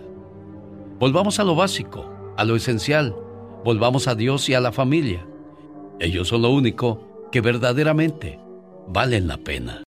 [0.98, 2.04] Volvamos a lo básico,
[2.36, 3.16] a lo esencial,
[3.64, 5.26] volvamos a Dios y a la familia.
[6.00, 8.38] Ellos son lo único que verdaderamente
[8.88, 9.80] valen la pena.